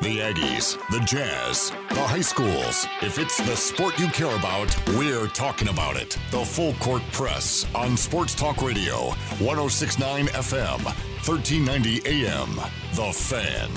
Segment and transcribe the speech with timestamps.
[0.00, 2.86] The Aggies, the Jazz, the high schools.
[3.02, 6.16] If it's the sport you care about, we're talking about it.
[6.30, 9.10] The Full Court Press on Sports Talk Radio,
[9.40, 10.82] 1069 FM,
[11.26, 12.54] 1390 AM.
[12.94, 13.70] The Fan.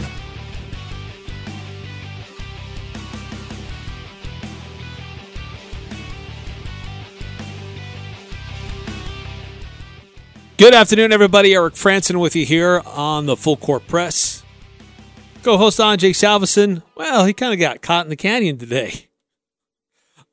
[10.56, 11.54] Good afternoon, everybody.
[11.54, 14.33] Eric Frandsen with you here on the Full Court Press.
[15.44, 19.08] Co host Ajay Salvesen, well, he kind of got caught in the canyon today.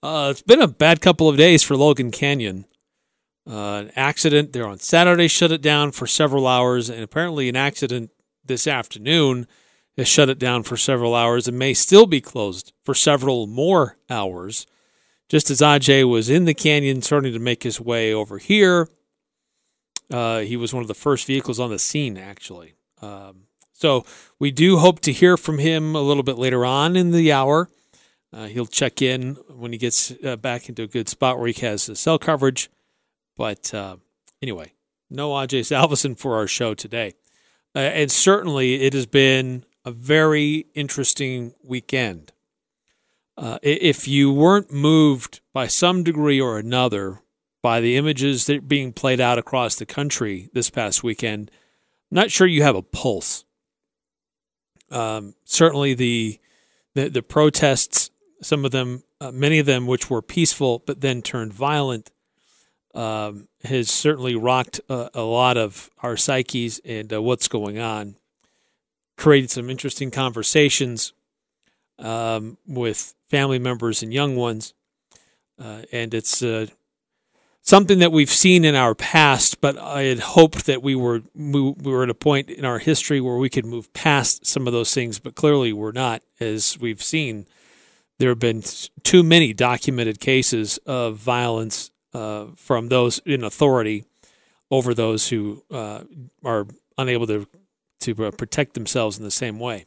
[0.02, 2.64] Uh, it's been a bad couple of days for Logan Canyon.
[3.46, 7.56] Uh, an accident there on Saturday shut it down for several hours, and apparently, an
[7.56, 8.10] accident
[8.44, 9.46] this afternoon
[9.98, 13.98] has shut it down for several hours and may still be closed for several more
[14.08, 14.66] hours.
[15.28, 18.88] Just as Ajay was in the canyon, starting to make his way over here
[20.10, 22.74] uh, he was one of the first vehicles on the scene, actually.
[23.00, 23.44] Um,
[23.80, 24.04] so
[24.38, 27.70] we do hope to hear from him a little bit later on in the hour.
[28.30, 31.66] Uh, he'll check in when he gets uh, back into a good spot where he
[31.66, 32.68] has cell coverage.
[33.38, 33.96] But uh,
[34.42, 34.74] anyway,
[35.08, 37.14] no Ajay Salvesen for our show today.
[37.74, 42.32] Uh, and certainly it has been a very interesting weekend.
[43.38, 47.22] Uh, if you weren't moved by some degree or another
[47.62, 51.50] by the images that are being played out across the country this past weekend,
[52.10, 53.46] I'm not sure you have a pulse.
[54.90, 56.38] Um, certainly, the,
[56.94, 58.10] the the protests,
[58.42, 62.10] some of them, uh, many of them, which were peaceful but then turned violent,
[62.94, 68.16] um, has certainly rocked a, a, lot of our psyches and uh, what's going on.
[69.16, 71.12] Created some interesting conversations
[71.98, 74.74] um, with family members and young ones,
[75.58, 76.66] uh, and it's uh,
[77.62, 81.72] something that we've seen in our past, but I had hoped that we were we
[81.82, 84.94] were at a point in our history where we could move past some of those
[84.94, 86.22] things, but clearly we're not.
[86.40, 87.46] As we've seen,
[88.18, 88.62] there have been
[89.02, 94.04] too many documented cases of violence uh, from those in authority
[94.70, 96.02] over those who uh,
[96.44, 96.66] are
[96.98, 97.46] unable to
[98.00, 99.84] to uh, protect themselves in the same way.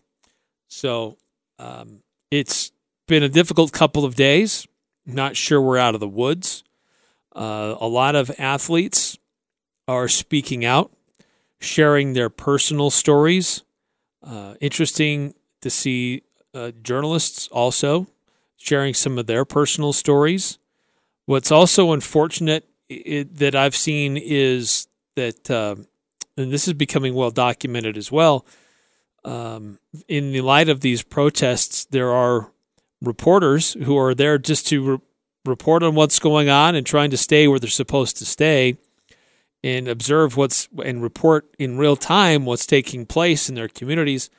[0.68, 1.18] So
[1.59, 2.72] um, it's
[3.08, 4.68] been a difficult couple of days.
[5.06, 6.64] Not sure we're out of the woods.
[7.36, 9.18] Uh, a lot of athletes
[9.88, 10.92] are speaking out,
[11.60, 13.64] sharing their personal stories.
[14.26, 16.24] Uh, interesting to see
[16.54, 18.08] uh, journalists also
[18.58, 20.58] sharing some of their personal stories.
[21.26, 25.76] What's also unfortunate it, that I've seen is that, uh,
[26.38, 28.46] and this is becoming well documented as well.
[29.26, 32.52] Um, in the light of these protests, there are
[33.02, 34.98] reporters who are there just to re-
[35.46, 38.78] report on what's going on and trying to stay where they're supposed to stay
[39.64, 44.30] and observe what's and report in real time what's taking place in their communities.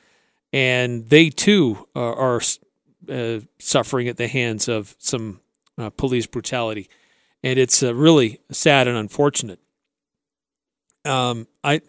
[0.53, 2.41] And they too are, are
[3.09, 5.41] uh, suffering at the hands of some
[5.77, 6.89] uh, police brutality.
[7.43, 9.59] And it's uh, really sad and unfortunate.
[11.03, 11.81] Um, i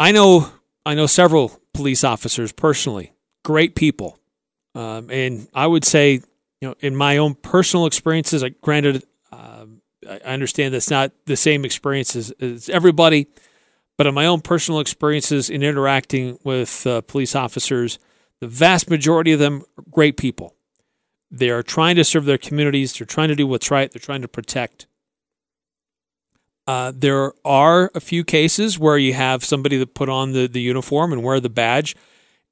[0.00, 0.50] i know
[0.84, 3.12] i know several police officers personally.
[3.44, 4.18] Great people.
[4.74, 6.22] Um, and i would say
[6.64, 9.66] you know, in my own personal experiences, I granted, uh,
[10.08, 13.26] I understand that's not the same experience as, as, everybody,
[13.98, 17.98] but in my own personal experiences in interacting with uh, police officers,
[18.40, 20.54] the vast majority of them are great people.
[21.30, 22.94] They are trying to serve their communities.
[22.94, 23.92] They're trying to do what's right.
[23.92, 24.86] They're trying to protect.
[26.66, 30.62] Uh, there are a few cases where you have somebody that put on the, the
[30.62, 31.94] uniform and wear the badge,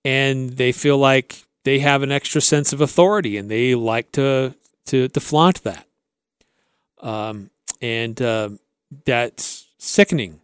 [0.04, 4.54] and they feel like they have an extra sense of authority and they like to
[4.86, 5.86] to, to flaunt that.
[7.00, 7.50] Um,
[7.80, 8.50] and uh,
[9.04, 10.40] that's sickening.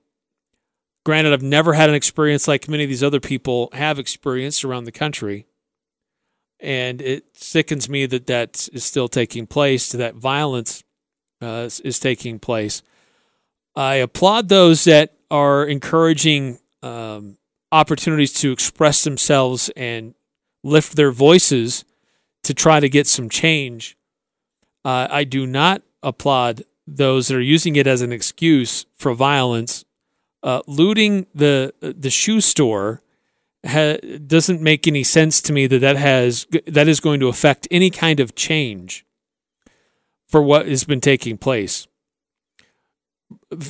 [1.05, 4.85] Granted, I've never had an experience like many of these other people have experienced around
[4.85, 5.47] the country.
[6.61, 10.83] And it sickens me that that is still taking place, that violence
[11.41, 12.83] uh, is, taking place.
[13.77, 17.39] I applaud those that are encouraging um,
[17.71, 20.15] opportunities to express themselves and
[20.69, 21.85] lift their voices
[22.45, 23.97] to try to get some change.
[24.85, 29.85] Uh, I do not applaud those that are using it as an excuse for violence.
[30.43, 33.03] Uh, looting the the shoe store
[33.67, 37.67] ha- doesn't make any sense to me that that has that is going to affect
[37.71, 39.05] any kind of change
[40.29, 41.87] for what has been taking place.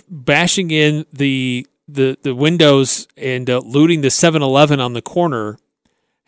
[0.09, 5.59] Bashing in the the the windows and uh, looting the 7-Eleven on the corner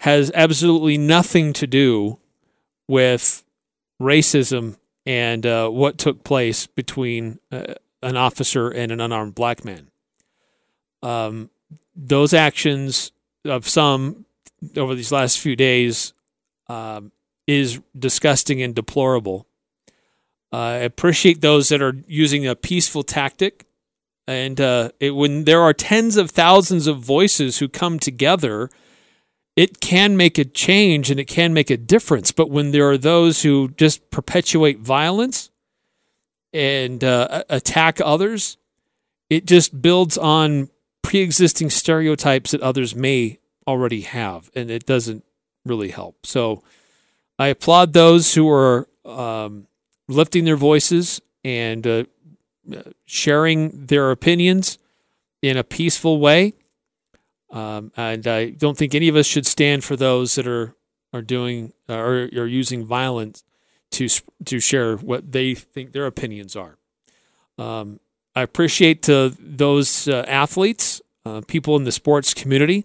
[0.01, 2.19] has absolutely nothing to do
[2.89, 3.45] with
[4.01, 9.91] racism and uh, what took place between uh, an officer and an unarmed black man.
[11.03, 11.51] Um,
[11.95, 13.13] those actions
[13.45, 14.25] of some
[14.75, 16.15] over these last few days
[16.69, 17.13] um,
[17.47, 19.47] is disgusting and deplorable.
[20.51, 23.67] Uh, I appreciate those that are using a peaceful tactic,
[24.27, 28.71] and uh, it, when there are tens of thousands of voices who come together,
[29.61, 32.33] it can make a change and it can make a difference.
[32.33, 35.51] But when there are those who just perpetuate violence
[36.55, 38.57] and uh, attack others,
[39.29, 40.71] it just builds on
[41.03, 45.25] pre-existing stereotypes that others may already have, and it doesn't
[45.67, 46.25] really help.
[46.25, 46.63] So
[47.39, 49.67] I applaud those who are um,
[50.09, 52.05] lifting their voices and uh,
[53.05, 54.79] sharing their opinions
[55.43, 56.55] in a peaceful way.
[57.51, 60.75] Um, and I don't think any of us should stand for those that are
[61.13, 63.43] are doing uh, or are using violence
[63.93, 64.09] to
[64.45, 66.79] to share what they think their opinions are.
[67.59, 68.01] Um,
[68.35, 72.85] I appreciate uh, those uh, athletes, uh, people in the sports community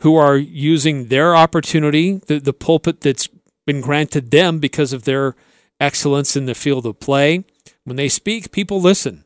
[0.00, 3.28] who are using their opportunity, the, the pulpit that's
[3.64, 5.34] been granted them because of their
[5.80, 7.44] excellence in the field of play.
[7.84, 9.23] When they speak, people listen.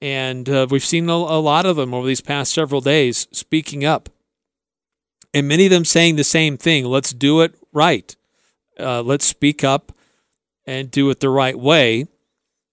[0.00, 4.08] And uh, we've seen a, lot of them over these past several days speaking up.
[5.34, 8.16] And many of them saying the same thing let's do it right.
[8.78, 9.92] Uh, let's speak up
[10.66, 12.06] and do it the right way.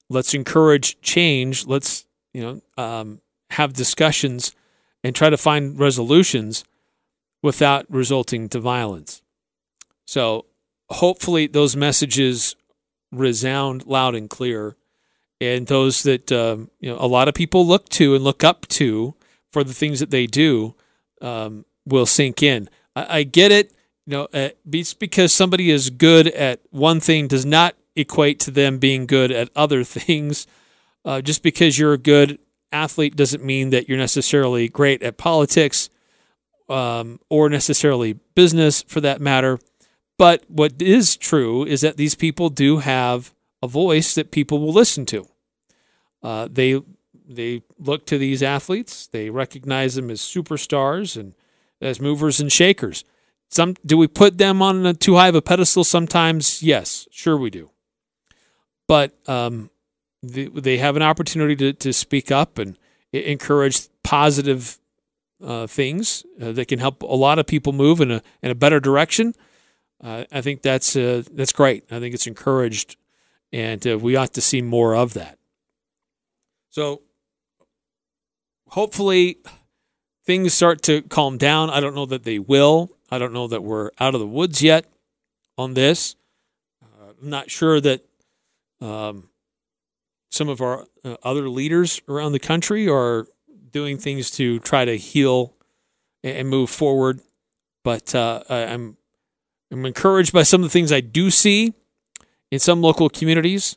[0.09, 1.68] Let's encourage change.
[1.68, 2.41] Let's, you
[2.77, 3.21] know, um,
[3.51, 4.56] have discussions
[5.03, 6.63] and try to find resolutions
[7.44, 9.21] without resulting to violence.
[10.06, 10.45] So
[10.89, 12.56] hopefully those messages
[13.12, 14.75] resound loud and clear
[15.39, 18.67] and those that um, you know a lot of people look to and look up
[18.67, 19.15] to
[19.51, 20.75] for the things that they do
[21.21, 22.69] um, will sink in.
[22.95, 23.73] I, I, get it.
[24.05, 28.51] You know, uh, just because somebody is good at one thing does not equate to
[28.51, 30.47] them being good at other things.
[31.03, 32.39] Uh, just because you're a good
[32.71, 35.89] athlete doesn't mean that you're necessarily great at politics
[36.69, 39.59] um, or necessarily business for that matter.
[40.17, 44.74] But what is true is that these people do have a voice that people will
[44.74, 45.27] listen to.
[46.24, 46.81] Uh, they
[47.27, 49.07] they look to these athletes.
[49.07, 51.33] They recognize them as superstars and
[51.81, 53.04] as movers and shakers.
[53.50, 55.83] Some do we put them on a too high of a pedestal?
[55.83, 57.71] Sometimes, yes, sure we do.
[58.88, 59.69] But um,
[60.24, 62.77] they, they have an opportunity to, to speak up and
[63.12, 64.80] encourage positive
[65.44, 68.56] uh, things uh, that can help a lot of people move in a in a
[68.56, 69.33] better direction.
[70.04, 71.83] Uh, I think that's uh, that's great.
[71.92, 72.95] I think it's encouraged,
[73.51, 75.38] and uh, we ought to see more of that.
[76.69, 77.01] So,
[78.69, 79.38] hopefully,
[80.25, 81.69] things start to calm down.
[81.69, 82.91] I don't know that they will.
[83.09, 84.85] I don't know that we're out of the woods yet
[85.57, 86.15] on this.
[86.83, 88.05] Uh, I'm not sure that
[88.81, 89.29] um,
[90.29, 90.85] some of our
[91.23, 93.27] other leaders around the country are
[93.71, 95.53] doing things to try to heal
[96.23, 97.21] and move forward.
[97.83, 98.97] But uh, I'm
[99.71, 101.73] I'm encouraged by some of the things I do see
[102.51, 103.75] in some local communities.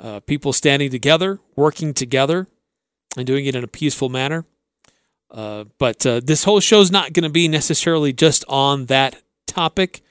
[0.00, 2.46] Uh, people standing together, working together,
[3.16, 4.44] and doing it in a peaceful manner.
[5.30, 9.22] Uh, but uh, this whole show is not going to be necessarily just on that
[9.46, 10.02] topic.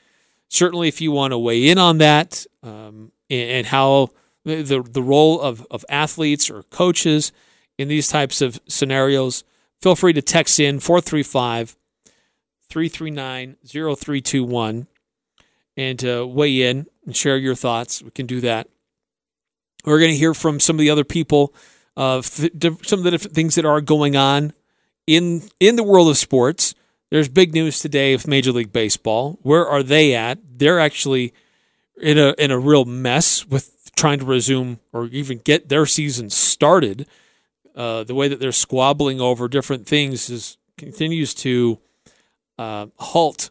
[0.49, 4.09] Certainly, if you want to weigh in on that um, and, and how
[4.43, 7.31] the the role of, of athletes or coaches
[7.77, 9.43] in these types of scenarios,
[9.81, 11.75] feel free to text in 435
[12.69, 14.87] 339 0321
[15.77, 18.01] and uh, weigh in and share your thoughts.
[18.01, 18.67] We can do that.
[19.85, 21.53] We're going to hear from some of the other people
[21.97, 24.53] of some of the different things that are going on
[25.07, 26.75] in in the world of sports.
[27.09, 29.37] There's big news today of Major League Baseball.
[29.41, 30.39] Where are they at?
[30.57, 31.33] They're actually
[31.99, 36.29] in a in a real mess with trying to resume or even get their season
[36.29, 37.07] started
[37.75, 41.79] uh, the way that they're squabbling over different things is continues to
[42.57, 43.49] uh, halt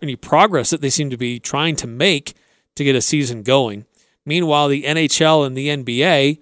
[0.00, 2.34] any progress that they seem to be trying to make
[2.76, 3.86] to get a season going.
[4.24, 6.38] Meanwhile, the NHL and the NBA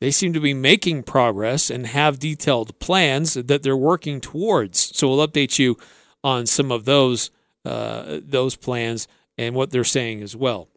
[0.00, 4.96] they seem to be making progress and have detailed plans that they're working towards.
[4.96, 5.78] So we'll update you
[6.22, 7.30] on some of those
[7.64, 10.68] uh, those plans and what they're saying as well.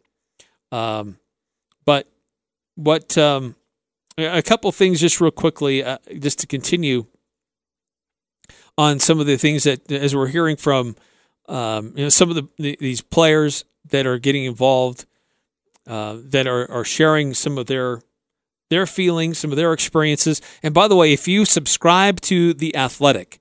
[0.72, 1.18] Um,
[1.84, 2.08] but
[2.74, 3.56] what um,
[4.18, 7.06] a couple things just real quickly, uh, just to continue
[8.76, 10.96] on some of the things that, as we're hearing from,
[11.48, 15.06] um, you know, some of the, the, these players that are getting involved,
[15.86, 18.02] uh, that are, are sharing some of their
[18.68, 20.40] their feelings, some of their experiences.
[20.62, 23.40] And by the way, if you subscribe to the Athletic,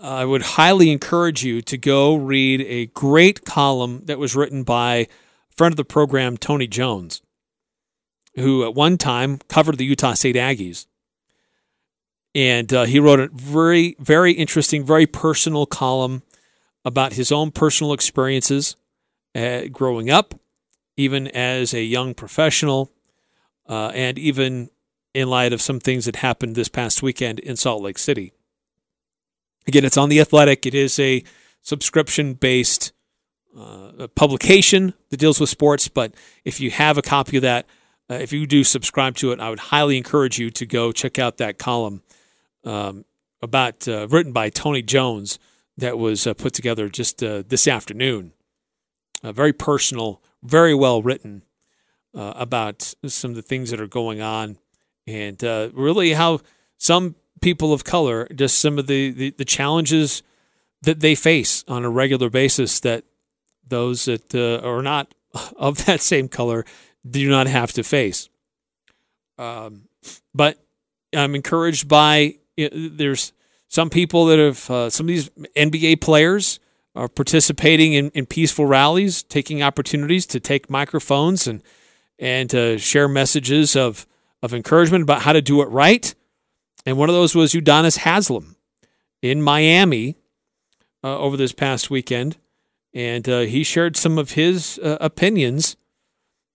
[0.00, 5.06] I would highly encourage you to go read a great column that was written by
[5.54, 7.20] friend of the program, Tony Jones
[8.38, 10.86] who at one time covered the Utah State Aggies.
[12.34, 16.22] And uh, he wrote a very, very interesting, very personal column
[16.84, 18.76] about his own personal experiences
[19.34, 20.34] uh, growing up,
[20.96, 22.90] even as a young professional,
[23.68, 24.70] uh, and even
[25.14, 28.32] in light of some things that happened this past weekend in Salt Lake City.
[29.66, 30.64] Again, it's on The Athletic.
[30.64, 31.22] It is a
[31.60, 32.92] subscription based
[33.58, 37.66] uh, publication that deals with sports, but if you have a copy of that,
[38.10, 41.18] uh, if you do subscribe to it, I would highly encourage you to go check
[41.18, 42.02] out that column
[42.64, 43.04] um,
[43.42, 45.38] about uh, written by Tony Jones
[45.78, 48.32] that was uh, put together just uh, this afternoon.
[49.22, 51.42] very personal, very well written
[52.14, 54.58] uh, about some of the things that are going on,
[55.06, 56.40] and uh, really how
[56.76, 60.22] some people of color just some of the, the, the challenges
[60.82, 63.04] that they face on a regular basis that
[63.66, 65.14] those that are not
[65.56, 66.64] of that same color
[67.08, 68.28] do not have to face.
[69.38, 69.82] Um,
[70.34, 70.58] but
[71.14, 73.32] I'm encouraged by there's
[73.68, 76.58] some people that have uh, some of these NBA players
[76.94, 81.62] are participating in, in peaceful rallies, taking opportunities to take microphones and
[82.18, 84.06] and to share messages of
[84.42, 86.14] of encouragement about how to do it right.
[86.86, 88.56] And one of those was Udonis Haslem
[89.20, 90.16] in Miami
[91.04, 92.38] uh, over this past weekend,
[92.94, 95.76] and uh, he shared some of his uh, opinions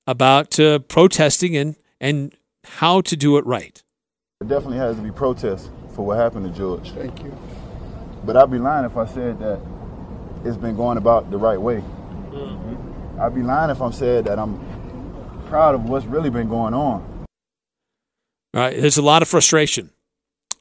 [0.07, 3.83] about uh, protesting and, and how to do it right.
[4.43, 6.91] It definitely has to be protest for what happened to George.
[6.91, 7.33] Thank you.
[8.25, 9.57] But I'd be lying if I said that
[10.43, 11.77] it's been going about the right way.
[11.77, 13.21] Mm-hmm.
[13.21, 14.59] I'd be lying if I'm saying that I'm
[15.45, 17.25] proud of what's really been going on.
[18.53, 19.91] All right, there's a lot of frustration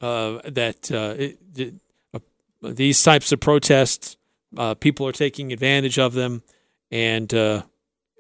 [0.01, 1.75] uh, that uh, it, it,
[2.15, 2.21] uh,
[2.63, 4.17] these types of protests,
[4.57, 6.45] uh, people are taking advantage of them,
[6.93, 7.63] and uh,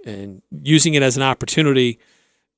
[0.04, 2.00] and using it as an opportunity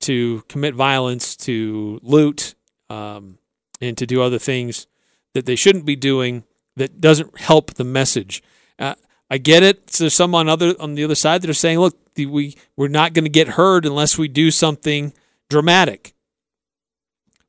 [0.00, 2.54] to commit violence, to loot,
[2.94, 3.38] um,
[3.80, 4.86] and to do other things
[5.34, 6.44] that they shouldn't be doing
[6.76, 8.42] that doesn't help the message.
[8.78, 8.94] Uh,
[9.30, 9.90] I get it.
[9.90, 12.56] So there's some on other on the other side that are saying, look, the, we
[12.76, 15.12] we're not going to get heard unless we do something
[15.48, 16.14] dramatic.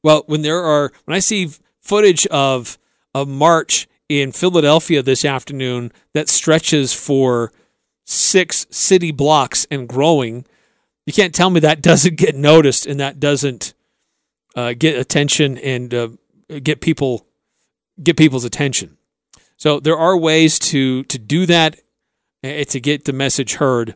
[0.03, 1.49] Well, when there are when I see
[1.81, 2.77] footage of
[3.13, 7.51] a march in Philadelphia this afternoon that stretches for
[8.05, 10.45] six city blocks and growing.
[11.05, 13.74] You can't tell me that doesn't get noticed and that doesn't
[14.55, 16.09] uh, get attention and uh,
[16.63, 17.25] get people
[18.01, 18.97] get people's attention.
[19.57, 21.79] So there are ways to to do that
[22.43, 23.95] uh, to get the message heard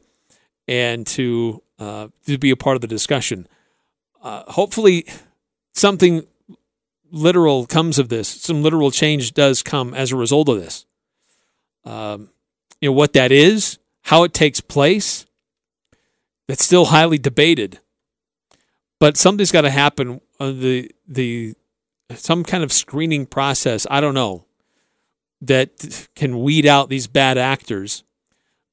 [0.68, 3.48] and to uh, to be a part of the discussion.
[4.22, 5.06] Uh, hopefully,
[5.74, 6.26] something
[7.12, 8.28] literal comes of this.
[8.28, 10.86] Some literal change does come as a result of this.
[11.86, 12.30] Um,
[12.82, 15.28] you know what that is how it takes place,
[16.48, 17.80] that's still highly debated.
[19.00, 20.20] But something's got to happen.
[20.40, 21.56] On the the
[22.16, 23.86] some kind of screening process.
[23.90, 24.46] I don't know
[25.42, 28.04] that can weed out these bad actors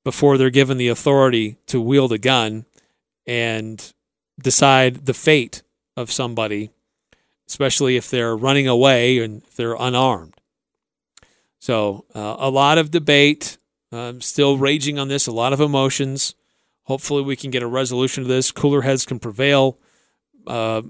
[0.04, 2.64] before they're given the authority to wield a gun
[3.26, 3.92] and
[4.40, 5.62] decide the fate
[5.96, 6.70] of somebody,
[7.49, 10.35] especially if they're running away and if they're unarmed.
[11.58, 13.58] So, uh, a lot of debate,
[13.90, 16.35] um, still raging on this, a lot of emotions.
[16.85, 18.52] Hopefully, we can get a resolution to this.
[18.52, 19.78] Cooler heads can prevail.
[20.46, 20.82] Uh,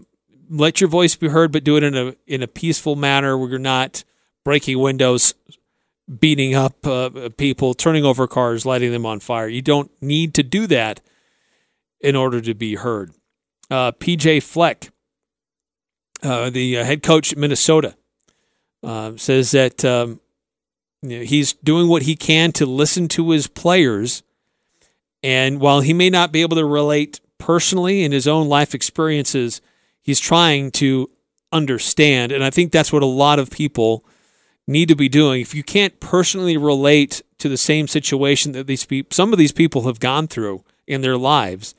[0.48, 3.50] let your voice be heard, but do it in a in a peaceful manner where
[3.50, 4.04] you're not
[4.44, 5.34] breaking windows,
[6.20, 9.48] beating up uh, people, turning over cars, lighting them on fire.
[9.48, 11.00] You don't need to do that
[12.00, 13.12] in order to be heard.
[13.70, 14.90] Uh, PJ Fleck,
[16.22, 17.96] uh, the uh, head coach at Minnesota,
[18.82, 20.20] uh, says that um,
[21.02, 24.22] you know, he's doing what he can to listen to his players.
[25.22, 29.60] And while he may not be able to relate personally in his own life experiences,
[30.06, 31.10] he's trying to
[31.52, 32.30] understand.
[32.30, 34.04] And I think that's what a lot of people
[34.66, 35.40] need to be doing.
[35.40, 39.52] If you can't personally relate to the same situation that these people, some of these
[39.52, 41.74] people have gone through in their lives,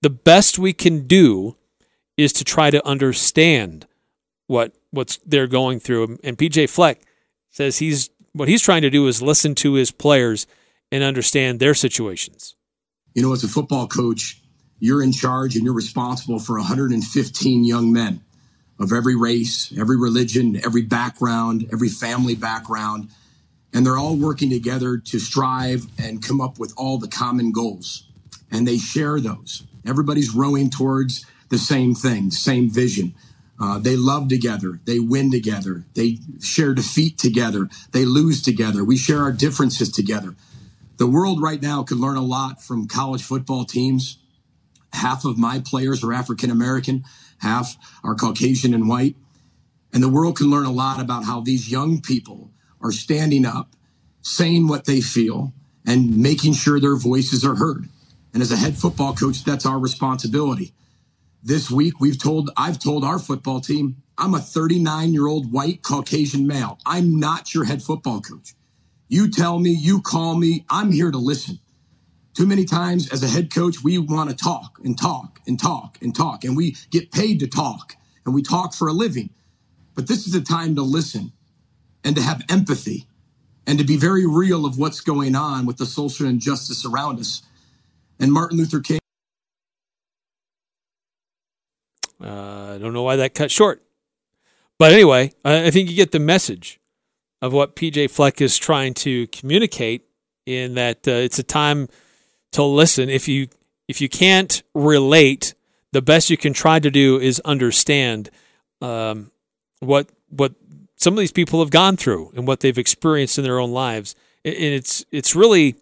[0.00, 1.56] the best we can do
[2.16, 3.86] is to try to understand
[4.46, 6.18] what what's they're going through.
[6.24, 7.02] And PJ Fleck
[7.50, 10.46] says he's what he's trying to do is listen to his players
[10.90, 12.54] and understand their situations.
[13.14, 14.42] You know, as a football coach,
[14.78, 18.20] you're in charge and you're responsible for 115 young men
[18.78, 23.08] of every race, every religion, every background, every family background.
[23.72, 28.04] And they're all working together to strive and come up with all the common goals.
[28.50, 29.64] And they share those.
[29.86, 33.14] Everybody's rowing towards the same thing, same vision.
[33.60, 34.80] Uh, they love together.
[34.84, 35.84] They win together.
[35.94, 37.68] They share defeat together.
[37.92, 38.84] They lose together.
[38.84, 40.34] We share our differences together.
[40.98, 44.18] The world right now could learn a lot from college football teams.
[44.92, 47.04] Half of my players are African American,
[47.38, 49.16] half are Caucasian and white.
[49.92, 52.50] And the world can learn a lot about how these young people
[52.82, 53.74] are standing up,
[54.22, 55.52] saying what they feel
[55.86, 57.88] and making sure their voices are heard.
[58.34, 60.74] And as a head football coach, that's our responsibility.
[61.42, 65.82] This week, we've told, I've told our football team, I'm a 39 year old white
[65.82, 66.78] Caucasian male.
[66.84, 68.54] I'm not your head football coach.
[69.08, 71.60] You tell me, you call me, I'm here to listen.
[72.36, 75.96] Too many times as a head coach, we want to talk and talk and talk
[76.02, 79.30] and talk, and we get paid to talk and we talk for a living.
[79.94, 81.32] But this is a time to listen
[82.04, 83.06] and to have empathy
[83.66, 87.40] and to be very real of what's going on with the social injustice around us.
[88.20, 88.98] And Martin Luther King.
[92.22, 93.82] Uh, I don't know why that cut short.
[94.78, 96.80] But anyway, I think you get the message
[97.40, 100.02] of what PJ Fleck is trying to communicate
[100.44, 101.88] in that uh, it's a time
[102.52, 103.08] to listen.
[103.08, 103.48] If you
[103.88, 105.54] if you can't relate,
[105.92, 108.30] the best you can try to do is understand
[108.80, 109.30] um,
[109.80, 110.54] what what
[110.96, 114.14] some of these people have gone through and what they've experienced in their own lives.
[114.44, 115.76] And it's it's really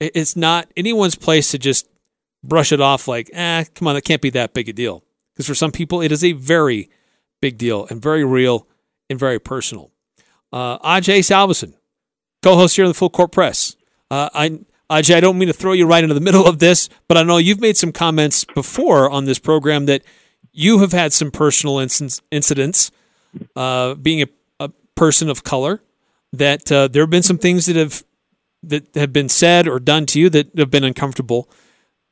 [0.00, 1.88] it's not anyone's place to just
[2.42, 5.02] brush it off like, ah, come on, that can't be that big a deal.
[5.32, 6.90] Because for some people, it is a very
[7.40, 8.66] big deal and very real
[9.08, 9.90] and very personal.
[10.52, 11.74] Uh, Ajay Salvesen,
[12.42, 13.76] co-host here on the Full Court Press.
[14.10, 14.60] Uh, I
[14.92, 17.22] Ajay, I don't mean to throw you right into the middle of this, but I
[17.22, 20.02] know you've made some comments before on this program that
[20.52, 22.90] you have had some personal incidents,
[23.56, 24.26] uh, being a,
[24.60, 25.82] a, person of color,
[26.34, 28.04] that uh, there have been some things that have
[28.62, 31.48] that have been said or done to you that have been uncomfortable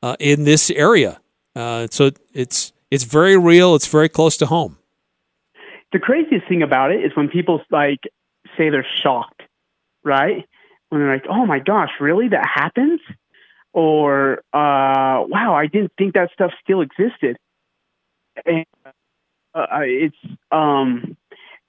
[0.01, 1.21] uh, in this area.
[1.55, 3.75] Uh, so it's it's very real.
[3.75, 4.79] It's very close to home.
[5.93, 7.99] The craziest thing about it is when people like
[8.57, 9.43] say they're shocked,
[10.03, 10.47] right?
[10.91, 12.27] When they're like, "Oh my gosh, really?
[12.27, 12.99] That happens?"
[13.71, 17.37] Or, uh, "Wow, I didn't think that stuff still existed."
[18.45, 18.65] And
[19.55, 20.15] uh, it's
[20.51, 21.15] um,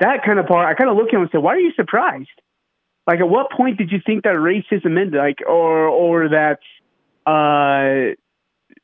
[0.01, 0.67] that kind of part.
[0.67, 2.29] I kind of look at him and say, "Why are you surprised?"
[3.07, 5.15] Like, at what point did you think that racism ended?
[5.15, 6.59] Like, or or that
[7.25, 8.15] uh,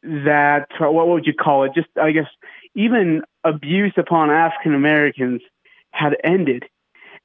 [0.02, 1.72] that what would you call it?
[1.74, 2.28] Just I guess
[2.76, 5.42] even abuse upon African Americans
[5.90, 6.64] had ended.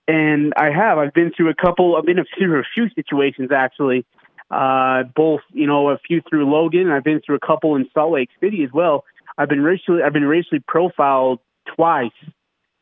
[0.08, 0.98] And I have.
[0.98, 1.96] I've been through a couple.
[1.96, 4.06] I've been through a few situations actually.
[4.52, 6.92] Uh, both, you know, a few through Logan.
[6.92, 9.06] I've been through a couple in Salt Lake City as well.
[9.38, 10.04] I've been racially.
[10.04, 11.40] I've been racially profiled
[11.76, 12.12] twice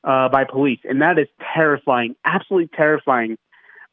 [0.04, 2.16] uh, by police, and that is terrifying.
[2.26, 3.38] Absolutely terrifying.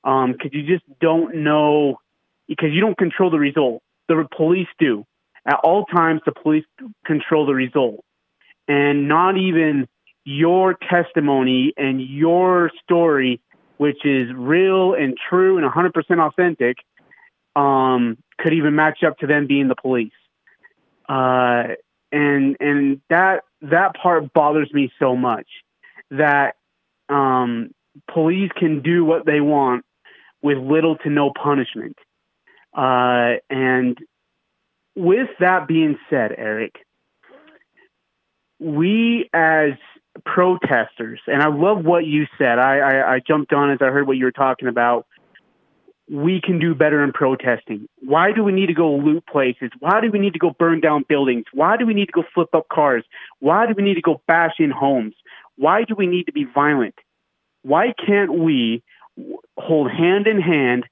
[0.02, 2.00] Because um, you just don't know.
[2.48, 3.82] Because you don't control the result.
[4.08, 5.04] The police do.
[5.46, 6.64] At all times, the police
[7.06, 8.04] control the result.
[8.66, 9.86] And not even
[10.28, 13.40] your testimony and your story,
[13.78, 16.76] which is real and true and 100% authentic,
[17.56, 20.12] um, could even match up to them being the police.
[21.08, 21.68] Uh,
[22.12, 25.46] and and that that part bothers me so much
[26.10, 26.56] that
[27.08, 27.70] um,
[28.12, 29.86] police can do what they want
[30.42, 31.96] with little to no punishment.
[32.76, 33.96] Uh, and
[34.94, 36.74] with that being said, Eric,
[38.58, 39.72] we as
[40.24, 42.58] protesters, and I love what you said.
[42.58, 45.06] I, I, I jumped on as I heard what you were talking about.
[46.10, 47.86] We can do better in protesting.
[48.00, 49.70] Why do we need to go loot places?
[49.78, 51.44] Why do we need to go burn down buildings?
[51.52, 53.04] Why do we need to go flip up cars?
[53.40, 55.14] Why do we need to go bash in homes?
[55.56, 56.94] Why do we need to be violent?
[57.62, 58.82] Why can't we
[59.56, 60.84] hold hand in hand,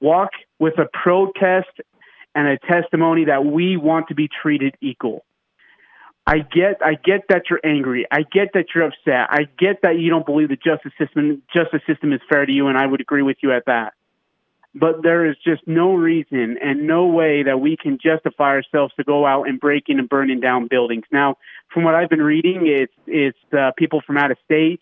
[0.00, 1.80] walk with a protest
[2.34, 5.24] and a testimony that we want to be treated equal.
[6.26, 8.06] I get I get that you're angry.
[8.10, 9.28] I get that you're upset.
[9.30, 12.68] I get that you don't believe the justice system justice system is fair to you
[12.68, 13.92] and I would agree with you at that.
[14.74, 19.04] But there is just no reason and no way that we can justify ourselves to
[19.04, 21.04] go out and breaking and burning down buildings.
[21.12, 21.36] Now,
[21.72, 24.80] from what I've been reading, it's it's uh, people from out of state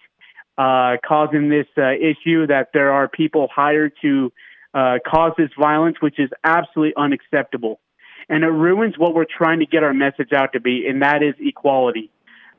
[0.57, 4.33] uh, causing this uh, issue that there are people hired to
[4.75, 7.81] uh, cause this violence, which is absolutely unacceptable.
[8.29, 11.23] And it ruins what we're trying to get our message out to be, and that
[11.23, 12.11] is equality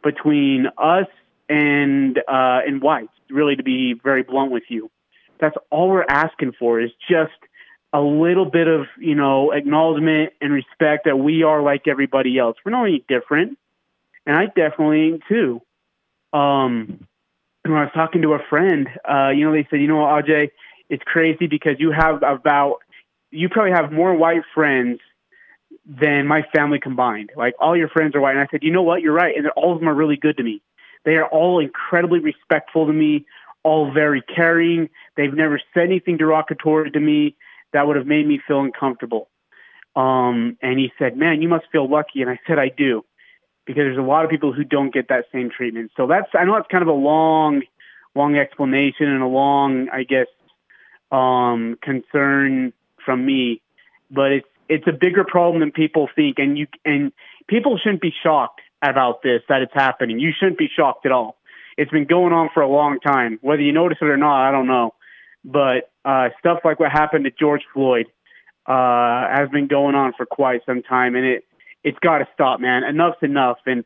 [0.04, 1.08] between us
[1.50, 3.10] and uh, and whites.
[3.30, 4.92] Really, to be very blunt with you,
[5.40, 7.32] that's all we're asking for is just
[7.94, 12.58] a little bit of you know acknowledgement and respect that we are like everybody else.
[12.66, 13.58] We're not any different,
[14.26, 15.62] and I definitely ain't too.
[16.34, 17.08] Um,
[17.64, 20.50] when I was talking to a friend, uh, you know, they said, you know, Aj,
[20.90, 22.80] it's crazy because you have about
[23.32, 25.00] you probably have more white friends
[25.86, 27.32] than my family combined.
[27.36, 28.36] Like all your friends are white.
[28.36, 29.02] And I said, you know what?
[29.02, 29.36] You're right.
[29.36, 30.62] And all of them are really good to me.
[31.06, 33.26] They are all incredibly respectful to me,
[33.64, 34.90] all very caring.
[35.18, 37.36] They've never said anything derogatory to me
[37.74, 39.28] that would have made me feel uncomfortable.
[39.96, 42.22] Um, and he said, man, you must feel lucky.
[42.22, 43.04] And I said, I do,
[43.66, 45.92] because there's a lot of people who don't get that same treatment.
[45.98, 47.64] So that's, I know that's kind of a long,
[48.16, 50.28] long explanation and a long, I guess,
[51.12, 52.74] um, concern
[53.06, 53.62] from me,
[54.10, 57.12] but it's it's a bigger problem than people think, and you and
[57.48, 60.20] people shouldn't be shocked about this that it's happening.
[60.20, 61.38] You shouldn't be shocked at all.
[61.78, 63.40] It's been going on for a long time.
[63.42, 64.94] Whether you notice it or not, I don't know.
[65.44, 68.06] But uh, stuff like what happened to George Floyd
[68.66, 71.46] uh, has been going on for quite some time, and it
[71.84, 72.84] it's got to stop, man.
[72.84, 73.84] Enough's enough, and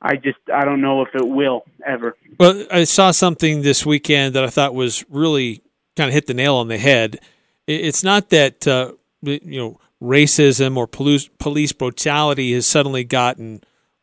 [0.00, 2.16] I just I don't know if it will ever.
[2.38, 5.62] Well, I saw something this weekend that I thought was really
[5.96, 7.20] kind of hit the nail on the head.
[7.66, 13.62] It's not that uh, you know racism or police police brutality has suddenly gotten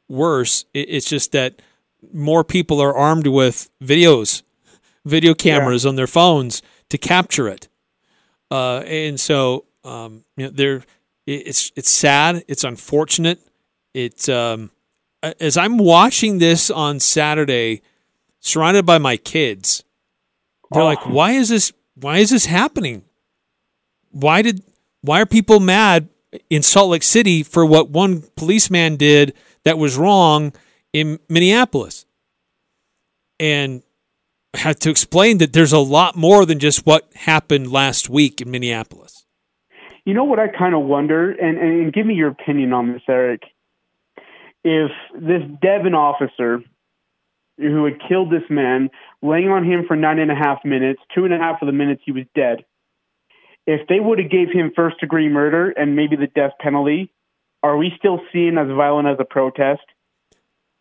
[0.10, 0.66] worse.
[0.74, 1.62] It's just that
[2.12, 4.44] more people are armed with videos,
[5.06, 5.90] video cameras yeah.
[5.90, 7.68] on their phones to capture it,
[8.52, 10.84] uh, and so um, you know they're
[11.26, 13.40] it's it's sad, it's unfortunate.
[13.94, 14.72] It's um,
[15.40, 17.82] as I'm watching this on Saturday,
[18.40, 19.84] surrounded by my kids,
[20.72, 20.86] they're oh.
[20.86, 21.72] like, "Why is this?
[21.96, 23.04] Why is this happening?
[24.12, 24.64] Why did?
[25.04, 26.08] Why are people mad
[26.50, 29.34] in Salt Lake City for what one policeman did
[29.66, 30.54] that was wrong
[30.94, 32.06] in Minneapolis?"
[33.40, 33.84] And
[34.54, 38.40] I had to explain that there's a lot more than just what happened last week
[38.40, 39.26] in Minneapolis.
[40.06, 43.02] You know what I kind of wonder, and, and give me your opinion on this,
[43.08, 43.42] Eric.
[44.64, 46.62] If this Devon officer
[47.58, 48.90] who had killed this man,
[49.22, 51.74] laying on him for nine and a half minutes, two and a half of the
[51.74, 52.64] minutes he was dead,
[53.66, 57.12] if they would have gave him first degree murder and maybe the death penalty,
[57.62, 59.84] are we still seen as violent as a protest?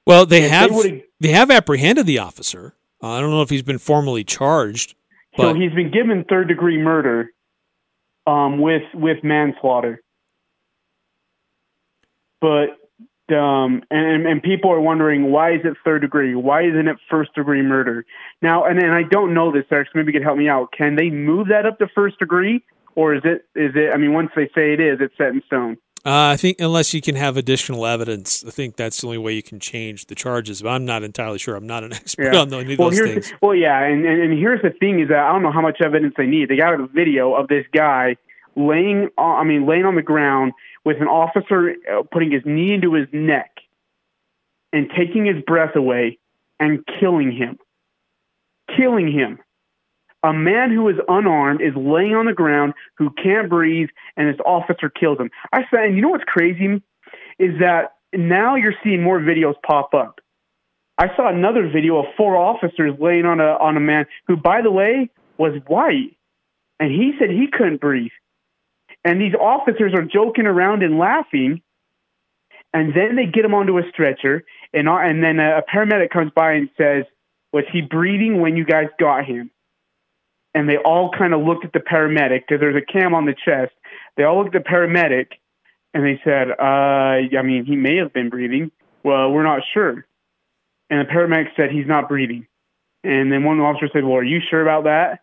[0.06, 2.74] Well, they if have they, they, have apprehended the officer.
[3.02, 4.96] Uh, I don't know if he's been formally charged.
[5.36, 7.30] So he's been given third degree murder
[8.26, 10.02] um, with with manslaughter.
[12.40, 12.76] But
[13.30, 16.35] um, and and people are wondering why is it third degree?
[16.35, 18.04] Why isn't it first degree murder?
[18.40, 19.88] Now, and and I don't know this, Eric.
[19.88, 20.72] So maybe you could help me out.
[20.72, 23.92] Can they move that up to first degree, or is it is it?
[23.94, 25.78] I mean, once they say it is, it's set in stone.
[26.04, 29.35] Uh, I think unless you can have additional evidence, I think that's the only way
[29.35, 30.61] you can change the charges.
[30.61, 31.54] But I'm not entirely sure.
[31.54, 32.40] I'm not an expert yeah.
[32.40, 33.32] on any of well, those things.
[33.40, 35.80] well, yeah, and, and and here's the thing: is that I don't know how much
[35.82, 36.48] evidence they need.
[36.48, 38.16] They got a video of this guy
[38.56, 40.52] laying, on, I mean, laying on the ground
[40.84, 43.50] with an officer uh, putting his knee into his neck
[44.72, 46.18] and taking his breath away
[46.58, 47.58] and killing him,
[48.76, 49.38] killing him.
[50.24, 54.40] A man who is unarmed is laying on the ground who can't breathe and this
[54.46, 55.30] officer kills him.
[55.52, 56.80] I said and you know what's crazy?
[57.38, 60.20] Is that now you're seeing more videos pop up.
[60.98, 64.62] I saw another video of four officers laying on a on a man who by
[64.62, 66.16] the way was white.
[66.78, 68.10] And he said he couldn't breathe
[69.04, 71.62] and these officers are joking around and laughing
[72.74, 76.32] and then they get him onto a stretcher and and then a, a paramedic comes
[76.34, 77.04] by and says
[77.52, 79.50] was he breathing when you guys got him
[80.54, 83.34] and they all kind of looked at the paramedic because there's a cam on the
[83.34, 83.72] chest.
[84.16, 85.28] They all looked at the paramedic
[85.94, 88.70] and they said, uh, I mean, he may have been breathing.
[89.02, 90.06] Well, we're not sure.
[90.90, 92.46] And the paramedic said he's not breathing.
[93.04, 95.20] And then one officer said, Well, are you sure about that?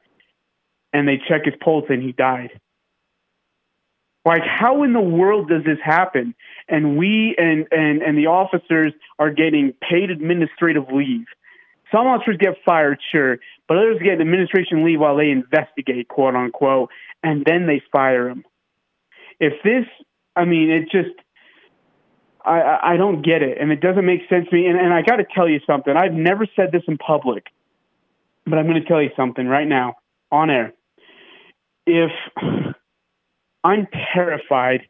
[0.91, 2.59] And they check his pulse and he died.
[4.29, 6.35] Like, how in the world does this happen?
[6.67, 11.25] And we and, and, and the officers are getting paid administrative leave.
[11.91, 16.91] Some officers get fired, sure, but others get administration leave while they investigate, quote unquote,
[17.23, 18.43] and then they fire them.
[19.39, 19.85] If this,
[20.35, 21.15] I mean, it just,
[22.45, 24.67] I, I don't get it, and it doesn't make sense to me.
[24.67, 25.91] And, and I got to tell you something.
[25.97, 27.47] I've never said this in public,
[28.45, 29.95] but I'm going to tell you something right now
[30.31, 30.73] on air.
[31.87, 32.11] If
[33.63, 34.81] I'm terrified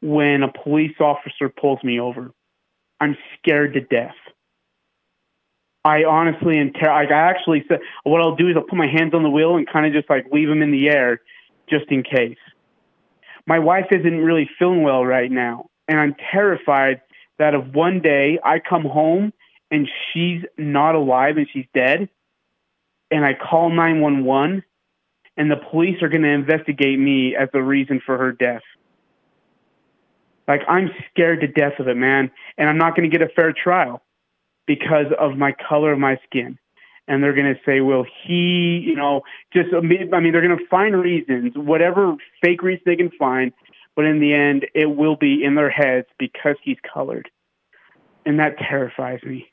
[0.00, 2.32] when a police officer pulls me over,
[3.00, 4.14] I'm scared to death.
[5.84, 9.22] I honestly ter- I actually said what I'll do is I'll put my hands on
[9.22, 11.20] the wheel and kind of just like leave them in the air
[11.68, 12.38] just in case.
[13.46, 17.02] My wife isn't really feeling well right now, and I'm terrified
[17.38, 19.32] that if one day I come home
[19.70, 22.08] and she's not alive and she's dead,
[23.10, 24.62] and I call 911
[25.36, 28.62] and the police are going to investigate me as the reason for her death.
[30.46, 33.32] Like, I'm scared to death of it, man, and I'm not going to get a
[33.32, 34.02] fair trial
[34.66, 36.58] because of my color of my skin.
[37.06, 40.66] And they're going to say, well, he, you know, just, I mean, they're going to
[40.70, 43.52] find reasons, whatever fake reason they can find.
[43.94, 47.30] But in the end, it will be in their heads because he's colored.
[48.26, 49.46] And that terrifies me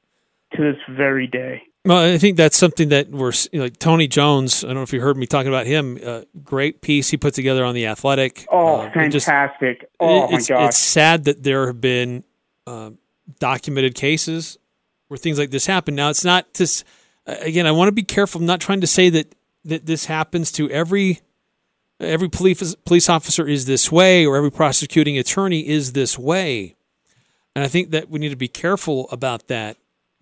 [0.55, 1.63] to this very day.
[1.83, 4.63] Well, I think that's something that we're you know, like Tony Jones.
[4.63, 5.97] I don't know if you heard me talking about him.
[6.03, 8.45] Uh, great piece he put together on the Athletic.
[8.51, 9.79] Oh, uh, fantastic!
[9.79, 10.67] Just, oh it's, my gosh!
[10.69, 12.23] It's sad that there have been
[12.67, 12.91] uh,
[13.39, 14.59] documented cases
[15.07, 15.95] where things like this happen.
[15.95, 16.67] Now, it's not to,
[17.25, 18.39] again, I want to be careful.
[18.39, 21.19] I'm not trying to say that, that this happens to every
[21.99, 26.75] every police police officer is this way or every prosecuting attorney is this way.
[27.55, 29.77] And I think that we need to be careful about that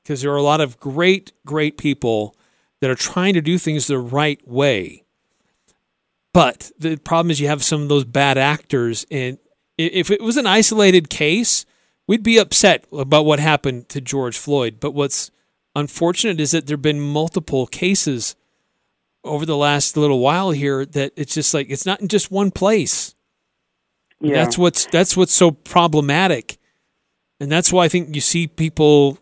[0.10, 2.36] because there are a lot of great, great people
[2.82, 5.04] that are trying to do things the right way.
[6.34, 9.06] But the problem is you have some of those bad actors.
[9.12, 9.38] And
[9.78, 11.64] if it was an isolated case,
[12.08, 14.80] we'd be upset about what happened to George Floyd.
[14.80, 15.30] But what's
[15.76, 18.36] unfortunate is that there have been multiple cases
[19.24, 22.50] over the last little while here that it's just like it's not in just one
[22.50, 23.14] place.
[24.20, 24.34] Yeah.
[24.34, 26.58] That's what's that's what's so problematic.
[27.40, 29.20] And that's why I think you see people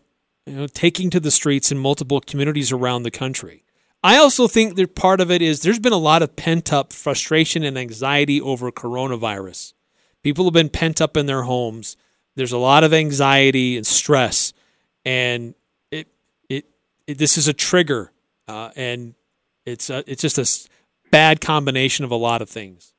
[0.48, 3.64] you know taking to the streets in multiple communities around the country.
[4.02, 6.92] I also think that part of it is there's been a lot of pent up
[6.92, 9.74] frustration and anxiety over coronavirus.
[10.22, 11.96] People have been pent up in their homes.
[12.36, 14.52] There's a lot of anxiety and stress,
[15.04, 15.54] and
[15.90, 16.08] it
[16.48, 16.66] it,
[17.06, 18.12] it this is a trigger,
[18.46, 19.14] uh, and
[19.66, 20.70] it's a, it's just a
[21.10, 22.94] bad combination of a lot of things.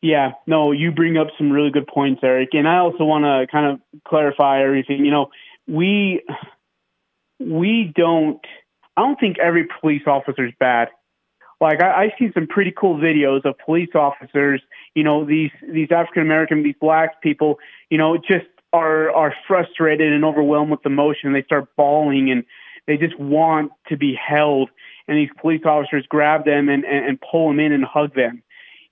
[0.00, 3.50] Yeah, no, you bring up some really good points, Eric, and I also want to
[3.50, 5.04] kind of clarify everything.
[5.04, 5.30] You know,
[5.68, 6.22] we
[7.38, 8.40] we don't.
[8.96, 10.88] I don't think every police officer is bad.
[11.60, 14.62] Like I, I've seen some pretty cool videos of police officers.
[14.94, 17.58] You know, these these African American, these black people.
[17.90, 21.32] You know, just are are frustrated and overwhelmed with emotion.
[21.32, 22.44] They start bawling and
[22.86, 24.70] they just want to be held
[25.08, 28.42] and these police officers grab them and, and, and pull them in and hug them.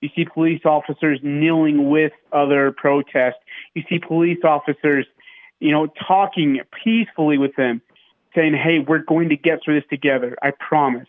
[0.01, 3.39] You see police officers kneeling with other protests.
[3.75, 5.05] You see police officers,
[5.59, 7.81] you know, talking peacefully with them,
[8.35, 10.37] saying, "Hey, we're going to get through this together.
[10.41, 11.07] I promise."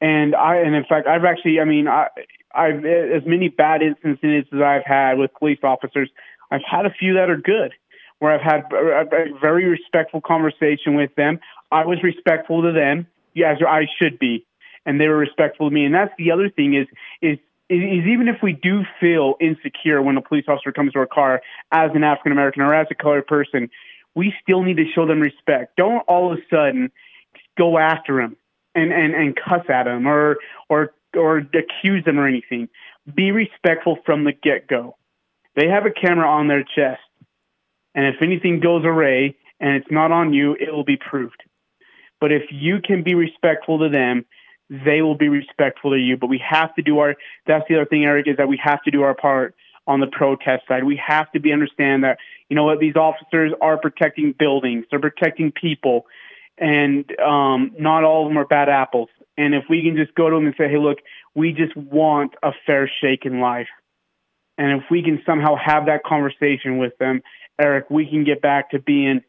[0.00, 2.08] And I, and in fact, I've actually, I mean, I,
[2.54, 6.10] I've as many bad instances as I've had with police officers.
[6.50, 7.72] I've had a few that are good,
[8.18, 11.40] where I've had a, very respectful conversation with them.
[11.72, 13.06] I was respectful to them
[13.44, 14.46] as I should be,
[14.84, 15.84] and they were respectful to me.
[15.84, 16.86] And that's the other thing is
[17.22, 21.06] is is even if we do feel insecure when a police officer comes to our
[21.06, 23.68] car as an African American or as a colored person,
[24.14, 25.76] we still need to show them respect.
[25.76, 26.90] Don't all of a sudden
[27.58, 28.36] go after them
[28.74, 30.36] and, and, and cuss at them or
[30.68, 32.68] or or accuse them or anything.
[33.12, 34.96] Be respectful from the get go.
[35.54, 37.00] They have a camera on their chest,
[37.94, 41.42] and if anything goes awry and it's not on you, it will be proved.
[42.20, 44.24] But if you can be respectful to them,
[44.68, 46.16] they will be respectful to you.
[46.16, 47.14] But we have to do our.
[47.46, 49.54] That's the other thing, Eric, is that we have to do our part
[49.86, 50.84] on the protest side.
[50.84, 55.00] We have to be understand that you know what these officers are protecting buildings, they're
[55.00, 56.06] protecting people,
[56.58, 59.08] and um, not all of them are bad apples.
[59.38, 60.98] And if we can just go to them and say, hey, look,
[61.34, 63.68] we just want a fair shake in life.
[64.56, 67.20] And if we can somehow have that conversation with them,
[67.60, 69.20] Eric, we can get back to being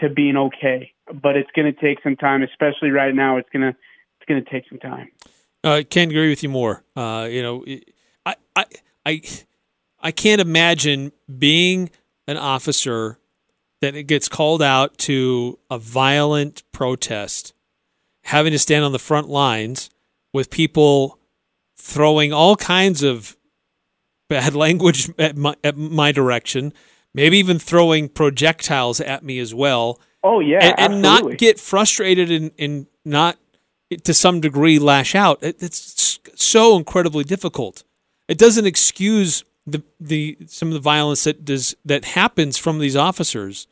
[0.00, 3.36] to being okay but it's going to take some time, especially right now.
[3.36, 3.76] It's going to
[4.24, 5.10] it's going to take some time.
[5.62, 6.82] Uh, can't agree with you more.
[6.96, 7.64] Uh, you know,
[8.26, 8.64] I I
[9.06, 9.22] I
[10.00, 11.90] I can't imagine being
[12.26, 13.18] an officer
[13.80, 17.54] that it gets called out to a violent protest,
[18.24, 19.90] having to stand on the front lines
[20.32, 21.18] with people
[21.76, 23.36] throwing all kinds of
[24.28, 26.72] bad language at my, at my direction,
[27.12, 32.30] maybe even throwing projectiles at me as well Oh yeah, and, and not get frustrated
[32.30, 33.36] and, and not
[33.98, 35.42] to some degree lash out.
[35.42, 37.84] It, it's so incredibly difficult.
[38.28, 42.96] It doesn't excuse the the some of the violence that does that happens from these
[42.96, 43.66] officers.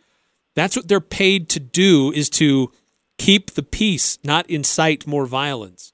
[0.55, 2.71] That's what they're paid to do is to
[3.19, 5.93] keep the peace, not incite more violence.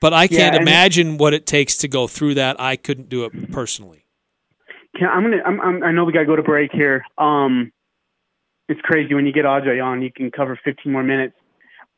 [0.00, 2.58] But I can't yeah, imagine what it takes to go through that.
[2.58, 4.06] I couldn't do it personally.
[4.96, 5.42] Can, I'm gonna.
[5.44, 7.04] I'm, I'm, i know we got to go to break here.
[7.18, 7.72] Um,
[8.68, 11.34] it's crazy when you get Ajay on, you can cover 15 more minutes.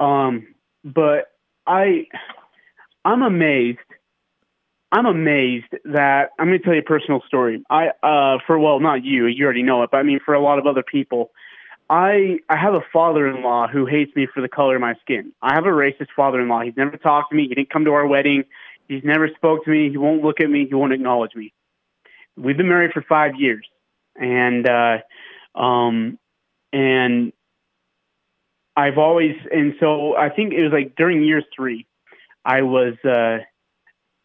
[0.00, 1.31] Um, but
[1.66, 2.06] I,
[3.04, 3.78] I'm amazed.
[4.90, 7.62] I'm amazed that I'm going to tell you a personal story.
[7.70, 10.40] I, uh, for well, not you, you already know it, but I mean for a
[10.40, 11.30] lot of other people,
[11.88, 15.32] I, I have a father-in-law who hates me for the color of my skin.
[15.40, 16.62] I have a racist father-in-law.
[16.62, 17.48] He's never talked to me.
[17.48, 18.44] He didn't come to our wedding.
[18.88, 19.90] He's never spoke to me.
[19.90, 20.66] He won't look at me.
[20.66, 21.52] He won't acknowledge me.
[22.36, 23.66] We've been married for five years,
[24.16, 24.98] and uh,
[25.58, 26.18] um,
[26.72, 27.32] and
[28.76, 31.86] I've always and so I think it was like during year three,
[32.44, 33.38] I was uh,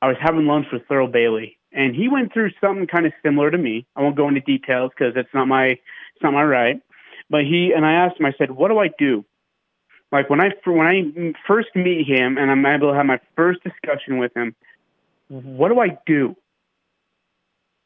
[0.01, 3.51] I was having lunch with Thurl Bailey, and he went through something kind of similar
[3.51, 3.85] to me.
[3.95, 6.81] I won't go into details because it's not my it's not my right.
[7.29, 8.25] But he and I asked him.
[8.25, 9.25] I said, "What do I do?"
[10.11, 13.59] Like when I when I first meet him and I'm able to have my first
[13.63, 14.55] discussion with him,
[15.27, 16.35] what do I do?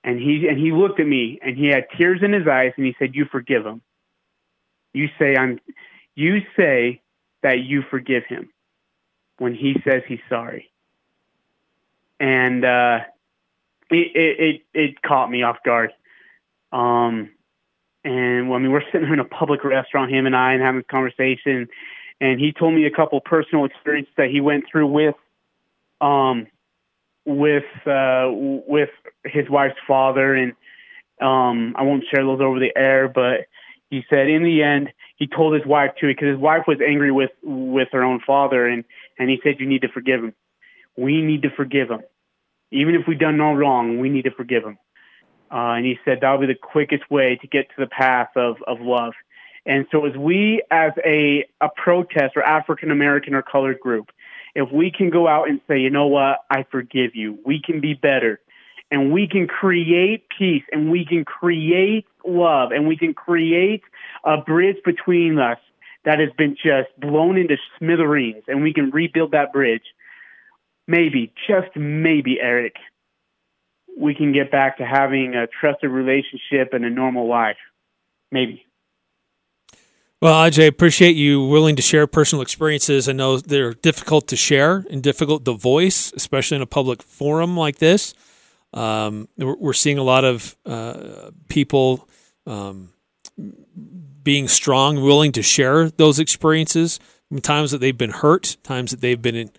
[0.03, 2.85] And he and he looked at me and he had tears in his eyes and
[2.85, 3.81] he said, "You forgive him."
[4.93, 5.59] You say I'm
[6.15, 7.01] you say
[7.43, 8.49] that you forgive him
[9.37, 10.71] when he says he's sorry.
[12.19, 12.99] And uh
[13.89, 15.91] it it it, it caught me off guard.
[16.71, 17.29] Um,
[18.03, 20.81] and well, I mean, we're sitting in a public restaurant, him and I, and having
[20.81, 21.67] a conversation.
[22.19, 25.15] And he told me a couple personal experiences that he went through with,
[25.99, 26.47] um,
[27.25, 28.89] with uh, with
[29.25, 30.53] his wife's father, and
[31.19, 33.47] um, I won't share those over the air, but
[33.91, 37.11] he said in the end he told his wife too because his wife was angry
[37.11, 38.83] with with her own father, and
[39.19, 40.33] and he said you need to forgive him.
[40.97, 42.01] We need to forgive him,
[42.71, 43.99] even if we've done no wrong.
[43.99, 44.79] We need to forgive him.
[45.51, 48.55] Uh, and he said that'll be the quickest way to get to the path of,
[48.65, 49.13] of love.
[49.65, 54.09] And so, as we, as a, a protest or African American or colored group,
[54.55, 57.79] if we can go out and say, you know what, I forgive you, we can
[57.81, 58.39] be better,
[58.91, 63.81] and we can create peace, and we can create love, and we can create
[64.25, 65.57] a bridge between us
[66.03, 69.83] that has been just blown into smithereens, and we can rebuild that bridge.
[70.87, 72.75] Maybe, just maybe, Eric,
[73.97, 77.57] we can get back to having a trusted relationship and a normal life.
[78.31, 78.65] Maybe.
[80.21, 83.09] Well, Ajay, I appreciate you willing to share personal experiences.
[83.09, 87.57] I know they're difficult to share and difficult to voice, especially in a public forum
[87.57, 88.13] like this.
[88.73, 92.07] Um, we're seeing a lot of uh, people
[92.45, 92.89] um,
[94.23, 96.99] being strong, willing to share those experiences.
[97.41, 99.51] Times that they've been hurt, times that they've been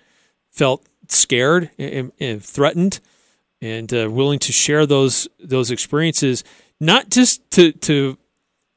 [0.51, 3.01] felt scared and, and threatened
[3.61, 6.45] and uh, willing to share those those experiences,
[6.81, 8.19] not just to to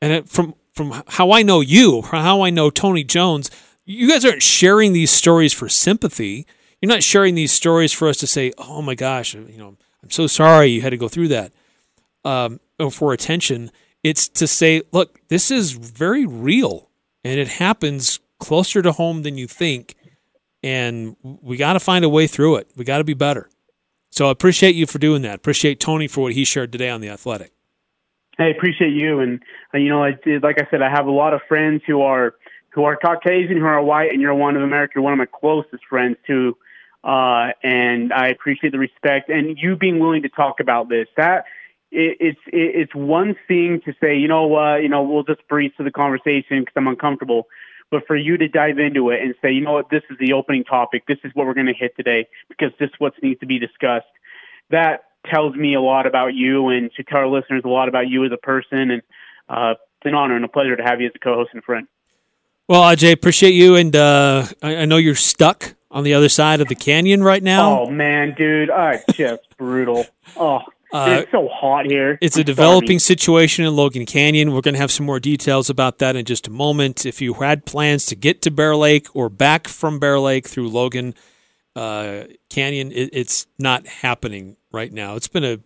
[0.01, 3.49] and from from how I know you, how I know Tony Jones,
[3.85, 6.45] you guys aren't sharing these stories for sympathy.
[6.81, 10.11] You're not sharing these stories for us to say, "Oh my gosh, you know, I'm
[10.11, 11.51] so sorry you had to go through that,"
[12.23, 12.59] um,
[12.91, 13.71] for attention.
[14.03, 16.89] It's to say, "Look, this is very real,
[17.23, 19.95] and it happens closer to home than you think."
[20.63, 22.71] And we got to find a way through it.
[22.75, 23.49] We got to be better.
[24.09, 25.35] So I appreciate you for doing that.
[25.35, 27.51] Appreciate Tony for what he shared today on the Athletic.
[28.39, 29.41] I appreciate you, and
[29.73, 32.01] uh, you know, I, did, like I said, I have a lot of friends who
[32.01, 32.35] are
[32.69, 35.01] who are Caucasian, who are white, and you're one of America.
[35.01, 36.57] One of my closest friends too,
[37.05, 41.07] uh, and I appreciate the respect and you being willing to talk about this.
[41.15, 41.45] That
[41.91, 45.47] it, it's it, it's one thing to say, you know what, you know, we'll just
[45.47, 47.47] breeze through the conversation because I'm uncomfortable
[47.91, 50.33] but for you to dive into it and say, you know what, this is the
[50.33, 53.39] opening topic, this is what we're going to hit today because this is what needs
[53.39, 54.05] to be discussed.
[54.71, 58.09] That tells me a lot about you and should tell our listeners a lot about
[58.09, 58.91] you as a person.
[58.91, 59.01] And
[59.49, 61.87] uh, it's an honor and a pleasure to have you as a co-host and friend.
[62.67, 66.59] Well, Ajay, appreciate you, and uh, I, I, know you're stuck on the other side
[66.59, 67.79] of the canyon right now.
[67.79, 70.05] Oh man, dude, I just brutal.
[70.35, 70.59] Oh,
[70.91, 72.17] uh, it's so hot here.
[72.21, 74.53] It's a developing situation in Logan Canyon.
[74.53, 77.05] We're going to have some more details about that in just a moment.
[77.05, 80.67] If you had plans to get to Bear Lake or back from Bear Lake through
[80.67, 81.15] Logan
[81.77, 85.15] uh, Canyon, it, it's not happening right now.
[85.15, 85.59] It's been a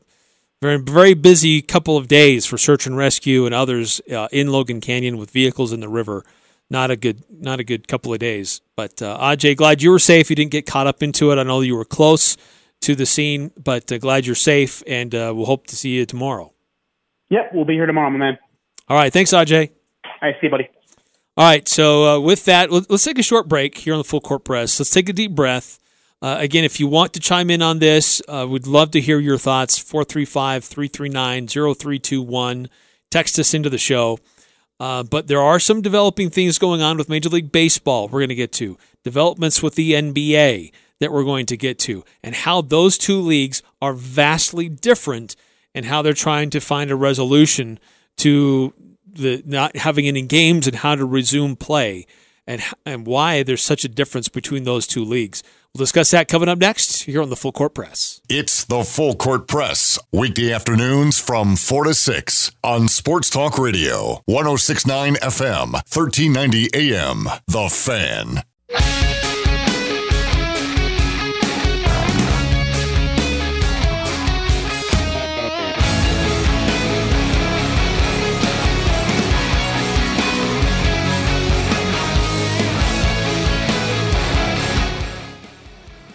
[0.61, 4.79] very very busy couple of days for search and rescue and others uh, in Logan
[4.79, 6.23] Canyon with vehicles in the river.
[6.69, 8.61] Not a good not a good couple of days.
[8.75, 10.29] But uh, Ajay, glad you were safe.
[10.29, 11.37] You didn't get caught up into it.
[11.39, 12.37] I know you were close
[12.81, 13.51] to the scene.
[13.61, 16.53] But uh, glad you're safe, and uh, we'll hope to see you tomorrow.
[17.29, 18.37] Yep, we'll be here tomorrow, my man.
[18.87, 19.69] All right, thanks, Aj.
[20.21, 20.69] I see you, buddy.
[21.37, 24.19] All right, so uh, with that, let's take a short break here on the Full
[24.19, 24.79] Court Press.
[24.79, 25.79] Let's take a deep breath.
[26.21, 29.19] Uh, again, if you want to chime in on this, uh, we'd love to hear
[29.19, 29.77] your thoughts.
[29.77, 32.69] 435 339 0321.
[33.09, 34.19] Text us into the show.
[34.79, 38.29] Uh, but there are some developing things going on with Major League Baseball we're going
[38.29, 38.77] to get to.
[39.03, 43.61] Developments with the NBA that we're going to get to, and how those two leagues
[43.81, 45.35] are vastly different
[45.73, 47.79] and how they're trying to find a resolution
[48.17, 48.73] to
[49.05, 52.05] the not having any games and how to resume play
[52.49, 55.43] and and why there's such a difference between those two leagues.
[55.73, 58.21] We'll discuss that coming up next here on the Full Court Press.
[58.27, 64.23] It's the Full Court Press, weekday afternoons from 4 to 6 on Sports Talk Radio,
[64.25, 67.27] 1069 FM, 1390 AM.
[67.47, 69.28] The Fan.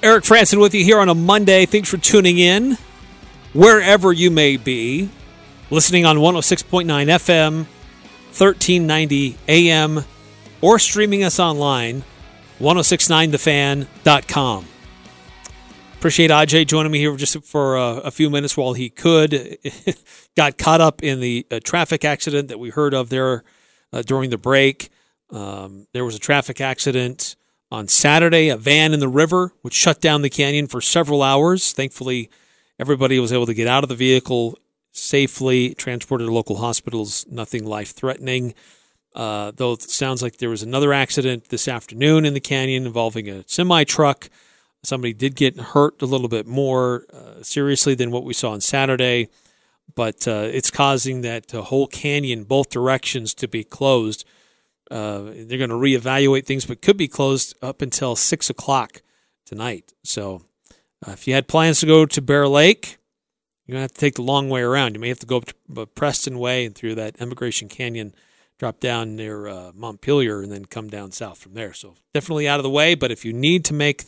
[0.04, 1.64] Eric Frandsen with you here on a Monday.
[1.64, 2.76] Thanks for tuning in
[3.54, 5.08] wherever you may be.
[5.70, 7.64] Listening on 106.9 FM,
[8.36, 10.04] 1390 AM,
[10.60, 12.04] or streaming us online,
[12.60, 14.66] 1069thefan.com.
[15.94, 19.56] Appreciate Aj joining me here just for uh, a few minutes while he could.
[20.36, 23.42] Got caught up in the uh, traffic accident that we heard of there
[23.90, 24.90] uh, during the break.
[25.30, 27.36] Um, there was a traffic accident
[27.74, 31.72] on Saturday, a van in the river which shut down the canyon for several hours.
[31.72, 32.30] Thankfully,
[32.78, 34.58] Everybody was able to get out of the vehicle
[34.90, 38.54] safely, transported to local hospitals, nothing life threatening.
[39.14, 43.28] Uh, though it sounds like there was another accident this afternoon in the canyon involving
[43.28, 44.28] a semi truck.
[44.82, 48.60] Somebody did get hurt a little bit more uh, seriously than what we saw on
[48.60, 49.28] Saturday,
[49.94, 54.24] but uh, it's causing that whole canyon, both directions, to be closed.
[54.90, 59.02] Uh, they're going to reevaluate things, but could be closed up until six o'clock
[59.44, 59.92] tonight.
[60.02, 60.42] So,
[61.06, 62.98] uh, if you had plans to go to Bear Lake,
[63.66, 64.94] you're going to have to take the long way around.
[64.94, 68.14] You may have to go up to Preston Way and through that Emigration Canyon
[68.58, 71.72] drop down near uh, Montpelier, and then come down south from there.
[71.72, 72.94] So definitely out of the way.
[72.94, 74.04] But if you need to make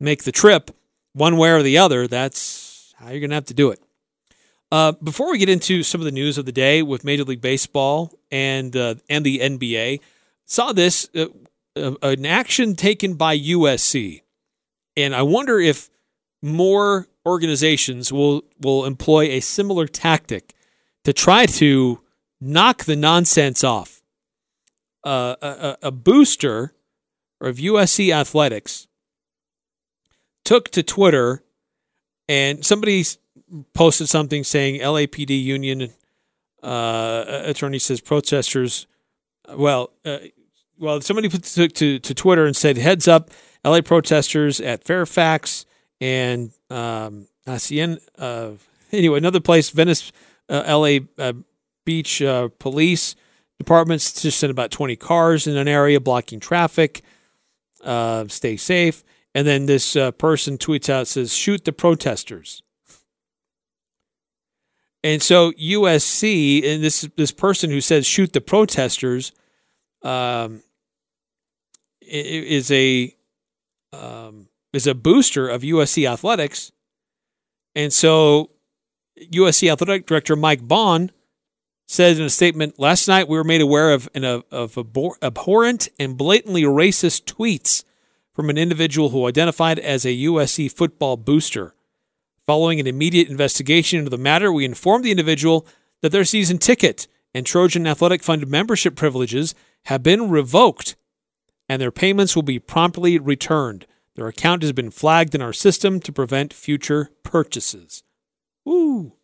[0.00, 0.70] make the trip
[1.12, 3.83] one way or the other, that's how you're going to have to do it.
[4.72, 7.40] Uh, before we get into some of the news of the day with Major League
[7.40, 10.00] Baseball and uh, and the NBA,
[10.46, 11.26] saw this uh,
[11.76, 14.22] uh, an action taken by USC,
[14.96, 15.90] and I wonder if
[16.42, 20.54] more organizations will will employ a similar tactic
[21.04, 22.00] to try to
[22.40, 24.02] knock the nonsense off.
[25.04, 26.72] Uh, a, a booster
[27.40, 28.88] of USC athletics
[30.44, 31.42] took to Twitter
[32.28, 33.04] and somebody
[33.72, 35.90] posted something saying LAPD union
[36.62, 38.86] uh, attorney says protesters.
[39.54, 40.18] Well, uh,
[40.78, 43.30] well, somebody put to, to, Twitter and said, "Heads up,
[43.64, 45.66] LA protesters at Fairfax
[46.00, 47.58] and um, uh,
[48.92, 50.10] anyway, another place, Venice,
[50.48, 51.34] uh, LA uh,
[51.84, 53.14] Beach uh, police
[53.58, 57.02] departments just sent about 20 cars in an area blocking traffic.
[57.82, 59.04] Stay safe.
[59.36, 62.62] And then this person tweets out says, "Shoot the protesters."
[65.04, 69.32] And so USC and this this person who says shoot the protesters
[70.02, 70.62] um,
[72.00, 73.14] is a
[73.92, 76.72] um, is a booster of USC athletics,
[77.74, 78.50] and so
[79.20, 81.10] USC athletic director Mike Bohn
[81.86, 84.78] said in a statement last night we were made aware of an of, of
[85.20, 87.84] abhorrent and blatantly racist tweets
[88.32, 91.73] from an individual who identified as a USC football booster.
[92.46, 95.66] Following an immediate investigation into the matter, we informed the individual
[96.02, 99.54] that their season ticket and Trojan Athletic Fund membership privileges
[99.86, 100.96] have been revoked
[101.68, 103.86] and their payments will be promptly returned.
[104.14, 108.02] Their account has been flagged in our system to prevent future purchases.
[108.64, 109.14] Woo!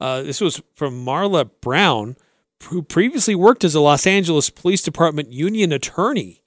[0.00, 2.16] Uh, this was from Marla Brown,
[2.64, 6.42] who previously worked as a Los Angeles Police Department union attorney.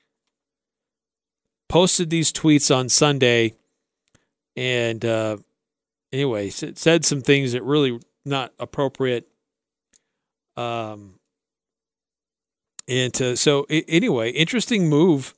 [1.70, 3.54] Posted these tweets on Sunday,
[4.56, 5.38] and uh,
[6.16, 9.28] anyway, said some things that really not appropriate.
[10.56, 11.20] Um,
[12.88, 15.34] and to, so anyway, interesting move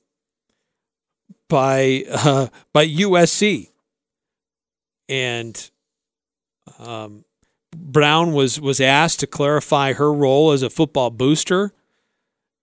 [1.49, 3.69] by uh, by USC,
[5.09, 5.71] and
[6.78, 7.25] um,
[7.75, 11.73] Brown was was asked to clarify her role as a football booster.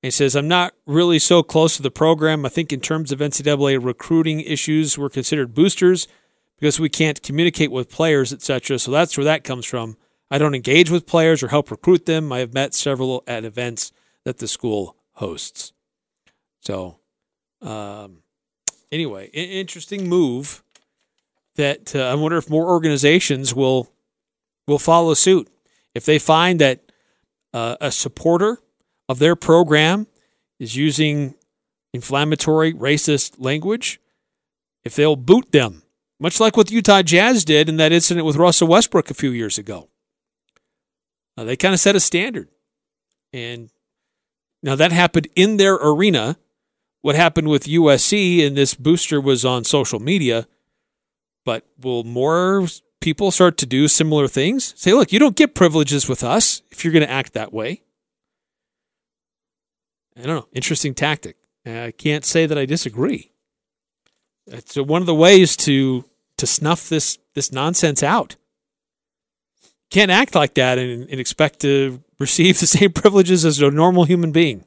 [0.02, 2.44] He says, I'm not really so close to the program.
[2.44, 6.06] I think in terms of NCAA recruiting issues, we're considered boosters
[6.58, 8.78] because we can't communicate with players, etc.
[8.78, 9.96] So that's where that comes from.
[10.30, 12.32] I don't engage with players or help recruit them.
[12.32, 13.92] I have met several at events
[14.24, 15.72] that the school hosts.
[16.60, 16.98] So,
[17.60, 18.22] um,
[18.90, 20.62] anyway, interesting move
[21.56, 23.90] that uh, I wonder if more organizations will
[24.66, 25.48] will follow suit.
[25.94, 26.90] If they find that
[27.52, 28.58] uh, a supporter
[29.08, 30.06] of their program
[30.58, 31.34] is using
[31.92, 34.00] inflammatory, racist language,
[34.84, 35.83] if they'll boot them,
[36.20, 39.30] much like what the Utah Jazz did in that incident with Russell Westbrook a few
[39.30, 39.88] years ago.
[41.36, 42.48] They kind of set a standard.
[43.32, 43.70] And
[44.62, 46.38] now that happened in their arena.
[47.02, 50.46] What happened with USC and this booster was on social media.
[51.44, 52.66] But will more
[53.00, 54.72] people start to do similar things.
[54.76, 57.82] Say, look, you don't get privileges with us if you're going to act that way.
[60.16, 60.48] I don't know.
[60.52, 61.36] Interesting tactic.
[61.66, 63.32] I can't say that I disagree.
[64.46, 66.04] It's one of the ways to
[66.38, 68.36] to snuff this this nonsense out.
[69.90, 74.04] Can't act like that and, and expect to receive the same privileges as a normal
[74.04, 74.64] human being.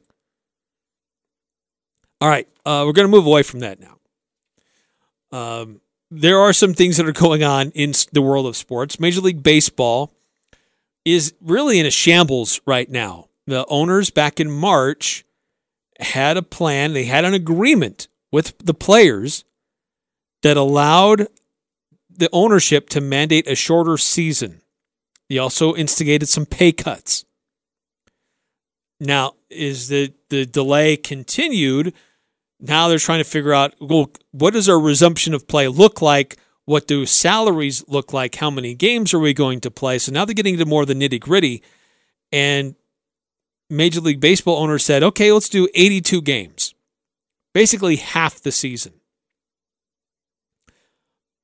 [2.20, 3.98] All right, uh, we're going to move away from that now.
[5.30, 8.98] Um, there are some things that are going on in the world of sports.
[8.98, 10.12] Major League Baseball
[11.04, 13.28] is really in a shambles right now.
[13.46, 15.24] The owners back in March
[16.00, 19.44] had a plan, they had an agreement with the players
[20.42, 21.28] that allowed
[22.10, 24.60] the ownership to mandate a shorter season.
[25.28, 27.24] They also instigated some pay cuts.
[29.00, 31.94] Now, is the, the delay continued?
[32.60, 36.36] Now they're trying to figure out well, what does our resumption of play look like
[36.64, 38.34] What do salaries look like?
[38.34, 39.98] How many games are we going to play?
[39.98, 41.62] So now they're getting into more of the nitty gritty.
[42.30, 42.74] And
[43.70, 46.74] Major League Baseball owners said, okay, let's do 82 games,
[47.54, 48.97] basically half the season.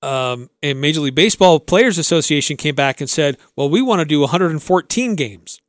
[0.04, 4.04] Um, and Major League Baseball Players Association came back and said, well, we want to
[4.04, 5.62] do 114 games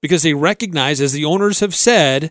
[0.00, 2.30] because they recognize, as the owners have said,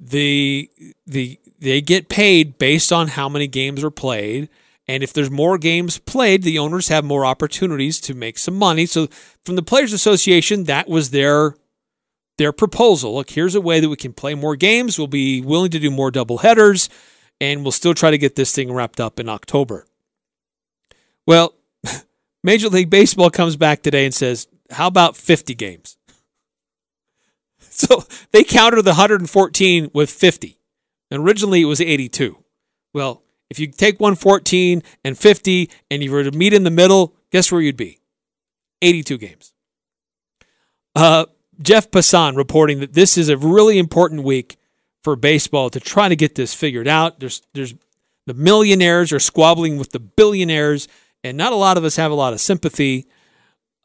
[0.00, 0.68] the
[1.06, 4.48] the they get paid based on how many games are played.
[4.88, 8.84] And if there's more games played, the owners have more opportunities to make some money.
[8.84, 9.06] So
[9.44, 11.54] from the Players Association, that was their
[12.36, 13.14] their proposal.
[13.14, 14.98] Look, here's a way that we can play more games.
[14.98, 16.88] We'll be willing to do more double headers,
[17.40, 19.86] and we'll still try to get this thing wrapped up in October.
[21.26, 21.54] Well,
[22.44, 25.96] Major League Baseball comes back today and says, How about 50 games?
[27.58, 30.58] So they counter the 114 with 50.
[31.10, 32.42] And originally it was 82.
[32.94, 37.14] Well, if you take 114 and 50 and you were to meet in the middle,
[37.30, 38.00] guess where you'd be?
[38.80, 39.52] 82 games.
[40.94, 41.26] Uh,
[41.60, 44.56] Jeff Passan reporting that this is a really important week
[45.02, 47.20] for baseball to try to get this figured out.
[47.20, 47.74] There's there's
[48.26, 50.88] the millionaires are squabbling with the billionaires,
[51.26, 53.06] and not a lot of us have a lot of sympathy.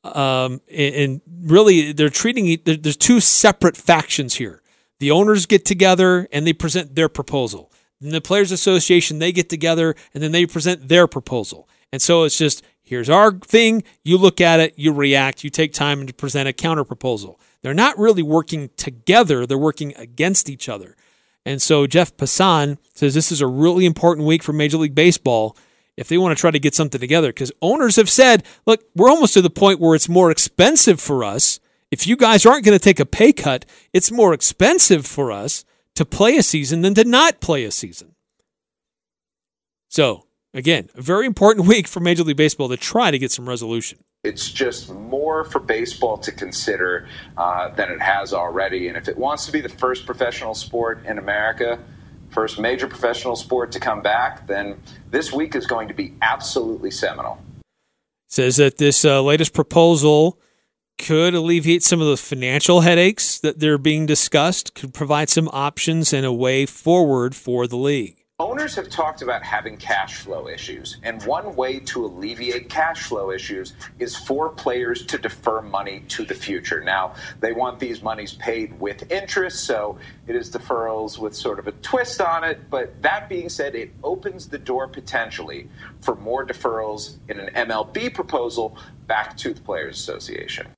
[0.03, 4.61] Um, and, and really, they're treating there's two separate factions here.
[4.99, 7.71] The owners get together and they present their proposal.
[7.99, 11.67] And the Players Association they get together and then they present their proposal.
[11.91, 13.83] And so it's just here's our thing.
[14.03, 17.39] You look at it, you react, you take time to present a counter proposal.
[17.61, 20.95] They're not really working together; they're working against each other.
[21.45, 25.57] And so Jeff Passan says this is a really important week for Major League Baseball
[25.97, 27.29] if they want to try to get something together.
[27.29, 31.23] Because owners have said, look, we're almost to the point where it's more expensive for
[31.23, 31.59] us.
[31.89, 35.65] If you guys aren't going to take a pay cut, it's more expensive for us
[35.95, 38.15] to play a season than to not play a season.
[39.89, 43.47] So, again, a very important week for Major League Baseball to try to get some
[43.47, 43.99] resolution.
[44.23, 48.87] It's just more for baseball to consider uh, than it has already.
[48.87, 51.79] And if it wants to be the first professional sport in America,
[52.31, 56.91] first major professional sport to come back, then this week is going to be absolutely
[56.91, 57.39] seminal.
[58.27, 60.39] Says that this uh, latest proposal
[60.97, 66.13] could alleviate some of the financial headaches that they're being discussed, could provide some options
[66.13, 68.20] and a way forward for the league.
[68.41, 73.29] Owners have talked about having cash flow issues, and one way to alleviate cash flow
[73.29, 76.83] issues is for players to defer money to the future.
[76.83, 81.67] Now, they want these monies paid with interest, so it is deferrals with sort of
[81.67, 82.67] a twist on it.
[82.71, 85.69] But that being said, it opens the door potentially
[85.99, 88.75] for more deferrals in an MLB proposal
[89.05, 90.69] back to the Players Association.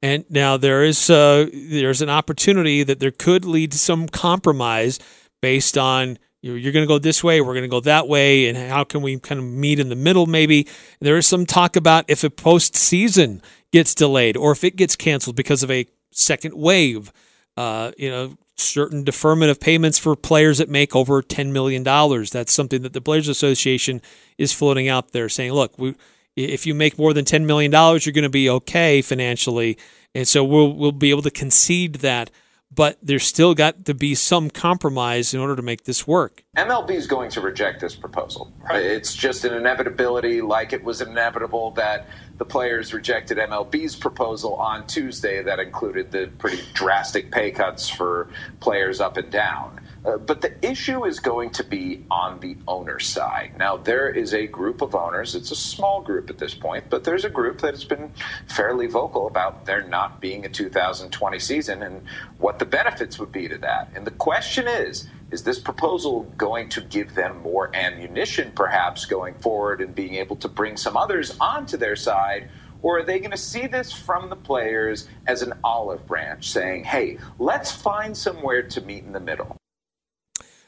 [0.00, 4.98] And now there is uh, there's an opportunity that there could lead to some compromise
[5.42, 6.18] based on
[6.52, 9.00] you're, going to go this way, we're going to go that way, and how can
[9.00, 10.26] we kind of meet in the middle?
[10.26, 10.68] Maybe
[11.00, 13.42] there is some talk about if a postseason
[13.72, 17.12] gets delayed or if it gets canceled because of a second wave.
[17.56, 21.82] Uh, you know, certain deferment of payments for players that make over $10 million.
[21.82, 24.02] That's something that the Players Association
[24.36, 25.94] is floating out there saying, look, we,
[26.36, 29.78] if you make more than $10 million, you're going to be okay financially.
[30.14, 32.30] And so we'll, we'll be able to concede that
[32.72, 36.44] but there's still got to be some compromise in order to make this work.
[36.56, 38.52] MLB is going to reject this proposal.
[38.70, 42.08] It's just an inevitability, like it was inevitable that
[42.38, 48.28] the players rejected MLB's proposal on Tuesday that included the pretty drastic pay cuts for
[48.60, 49.80] players up and down.
[50.04, 53.52] Uh, but the issue is going to be on the owner side.
[53.58, 57.04] Now, there is a group of owners, it's a small group at this point, but
[57.04, 58.12] there's a group that has been
[58.46, 62.06] fairly vocal about there not being a 2020 season and
[62.38, 63.90] what the benefits would be to that.
[63.94, 69.34] And the question is is this proposal going to give them more ammunition, perhaps, going
[69.34, 72.50] forward and being able to bring some others onto their side?
[72.82, 76.84] Or are they going to see this from the players as an olive branch, saying,
[76.84, 79.56] hey, let's find somewhere to meet in the middle?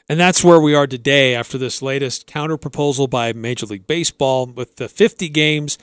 [0.09, 4.45] And that's where we are today after this latest counter proposal by Major League Baseball
[4.45, 5.77] with the 50 games.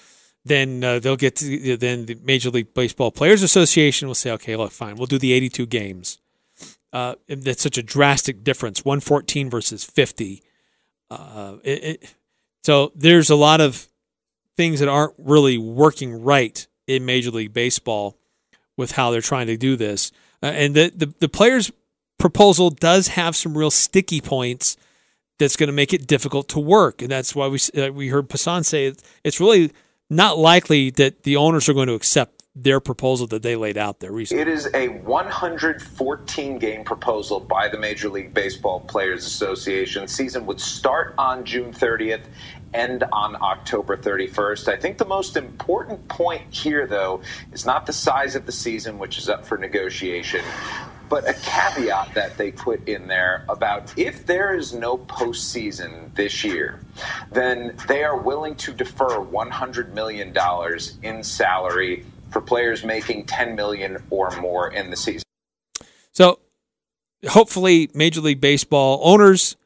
[0.47, 4.57] Then uh, they'll get to, then the Major League Baseball Players Association will say, okay,
[4.57, 6.19] look, fine, we'll do the 82 games.
[6.93, 10.43] Uh, that's such a drastic difference 114 versus 50.
[11.11, 12.15] Uh, it, it,
[12.63, 13.89] so there's a lot of
[14.57, 18.17] things that aren't really working right in Major League Baseball
[18.77, 20.13] with how they're trying to do this.
[20.43, 21.73] Uh, and the, the, the players
[22.19, 24.77] proposal does have some real sticky points
[25.39, 27.03] that's going to make it difficult to work.
[27.03, 28.93] And that's why we, uh, we heard Passan say
[29.25, 29.73] it's really
[30.09, 33.99] not likely that the owners are going to accept their proposal that they laid out
[33.99, 34.43] there recently.
[34.43, 40.07] It is a 114 game proposal by the Major League Baseball Players Association.
[40.07, 42.23] Season would start on June 30th,
[42.73, 44.69] end on October 31st.
[44.69, 49.01] I think the most important point here, though, is not the size of the season,
[49.01, 50.45] which is up for negotiation,
[51.09, 56.45] but a caveat that they put in there about if there is no postseason this
[56.45, 56.81] year,
[57.33, 60.35] then they are willing to defer $100 million
[61.03, 65.23] in salary for players making 10 million or more in the season.
[66.13, 66.41] So
[67.29, 69.57] hopefully Major League Baseball owners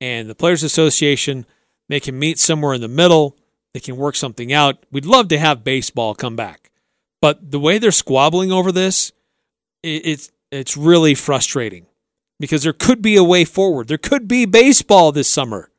[0.00, 1.46] and the Players Association
[1.88, 3.36] they can meet somewhere in the middle.
[3.72, 4.84] They can work something out.
[4.90, 6.70] We'd love to have baseball come back.
[7.20, 9.12] But the way they're squabbling over this,
[9.82, 11.86] it's it's really frustrating
[12.38, 13.88] because there could be a way forward.
[13.88, 15.70] There could be baseball this summer.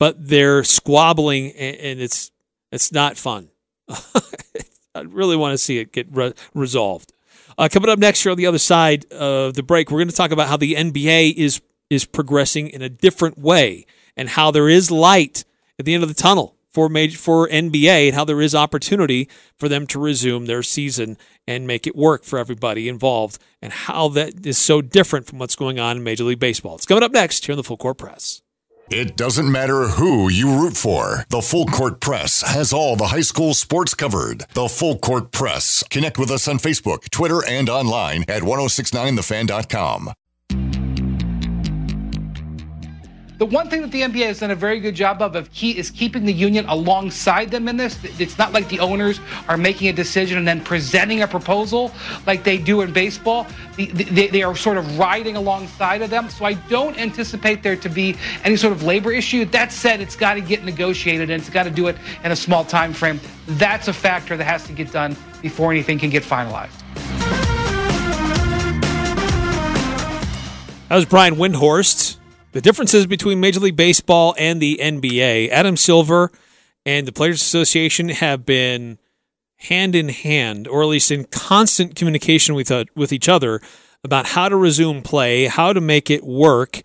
[0.00, 2.32] But they're squabbling and it's
[2.72, 3.48] it's not fun.
[3.88, 7.12] I really want to see it get re- resolved.
[7.56, 10.14] Uh, coming up next here on the other side of the break, we're going to
[10.14, 14.68] talk about how the NBA is is progressing in a different way and how there
[14.68, 15.44] is light
[15.78, 19.28] at the end of the tunnel for major, for NBA and how there is opportunity
[19.56, 21.16] for them to resume their season
[21.46, 25.56] and make it work for everybody involved and how that is so different from what's
[25.56, 26.74] going on in Major League Baseball.
[26.74, 28.42] It's coming up next here on the Full Court Press.
[28.90, 31.24] It doesn't matter who you root for.
[31.30, 34.44] The Full Court Press has all the high school sports covered.
[34.52, 35.82] The Full Court Press.
[35.88, 40.12] Connect with us on Facebook, Twitter, and online at 1069thefan.com.
[43.36, 45.76] The one thing that the NBA has done a very good job of, of key
[45.76, 47.98] is keeping the union alongside them in this.
[48.20, 49.18] It's not like the owners
[49.48, 51.90] are making a decision and then presenting a proposal
[52.28, 53.48] like they do in baseball.
[53.76, 56.30] They, they are sort of riding alongside of them.
[56.30, 59.44] So I don't anticipate there to be any sort of labor issue.
[59.46, 62.36] That said, it's got to get negotiated and it's got to do it in a
[62.36, 63.20] small time frame.
[63.48, 66.70] That's a factor that has to get done before anything can get finalized.
[70.88, 72.18] That was Brian Windhorst
[72.54, 75.50] the differences between Major League Baseball and the NBA.
[75.50, 76.30] Adam Silver
[76.86, 78.98] and the Players Association have been
[79.56, 83.60] hand in hand, or at least in constant communication with uh, with each other
[84.04, 86.82] about how to resume play, how to make it work,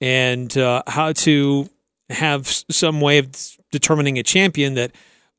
[0.00, 1.70] and uh, how to
[2.10, 3.30] have some way of
[3.70, 4.90] determining a champion that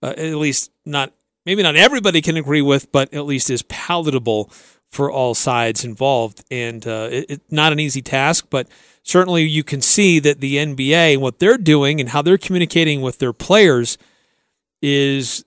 [0.02, 1.12] uh, at least not
[1.46, 4.50] maybe not everybody can agree with, but at least is palatable
[4.88, 6.42] for all sides involved.
[6.50, 8.70] And uh, it's it, not an easy task, but
[9.04, 13.02] certainly you can see that the NBA, and what they're doing and how they're communicating
[13.02, 13.98] with their players
[14.82, 15.46] is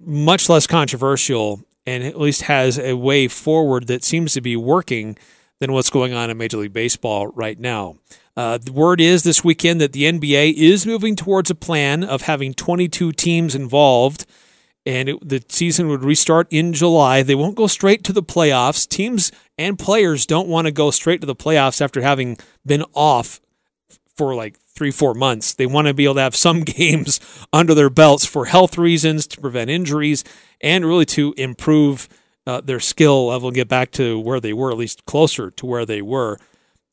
[0.00, 5.16] much less controversial and at least has a way forward that seems to be working
[5.58, 7.96] than what's going on in Major League Baseball right now.
[8.36, 12.22] Uh, the word is this weekend that the NBA is moving towards a plan of
[12.22, 14.24] having 22 teams involved
[14.84, 17.22] and it, the season would restart in July.
[17.22, 18.88] They won't go straight to the playoffs.
[18.88, 23.40] Teams and players don't want to go straight to the playoffs after having been off
[24.16, 25.54] for like three, four months.
[25.54, 27.20] They want to be able to have some games
[27.52, 30.24] under their belts for health reasons, to prevent injuries,
[30.60, 32.08] and really to improve
[32.46, 35.66] uh, their skill level and get back to where they were, at least closer to
[35.66, 36.38] where they were.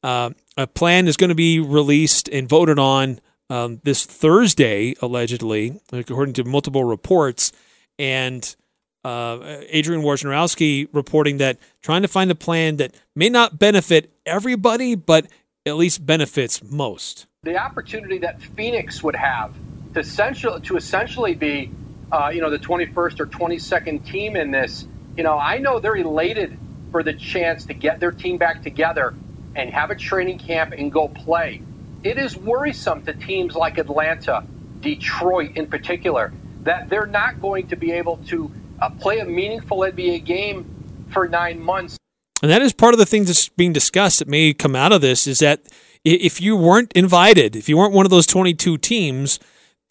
[0.03, 3.19] Uh, a plan is going to be released and voted on
[3.49, 7.51] um, this Thursday, allegedly, according to multiple reports
[7.99, 8.55] and
[9.03, 14.95] uh, Adrian Wojnarowski reporting that trying to find a plan that may not benefit everybody,
[14.95, 15.27] but
[15.65, 17.27] at least benefits most.
[17.43, 19.53] The opportunity that Phoenix would have
[19.93, 21.71] to essentially, to essentially be,
[22.11, 25.95] uh, you know, the 21st or 22nd team in this, you know, I know they're
[25.95, 26.57] elated
[26.91, 29.13] for the chance to get their team back together
[29.55, 31.61] and have a training camp and go play.
[32.03, 34.43] It is worrisome to teams like Atlanta,
[34.79, 36.31] Detroit in particular,
[36.63, 38.51] that they're not going to be able to
[38.81, 40.65] uh, play a meaningful NBA game
[41.09, 41.97] for nine months.
[42.41, 45.01] And that is part of the things that's being discussed that may come out of
[45.01, 45.61] this is that
[46.05, 49.39] if you weren't invited, if you weren't one of those 22 teams,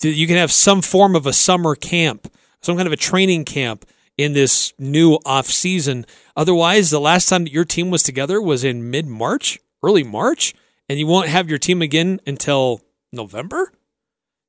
[0.03, 3.85] you can have some form of a summer camp, some kind of a training camp
[4.17, 6.07] in this new off season.
[6.37, 10.55] Otherwise, the last time that your team was together was in mid March, early March,
[10.89, 12.81] and you won't have your team again until
[13.13, 13.73] November.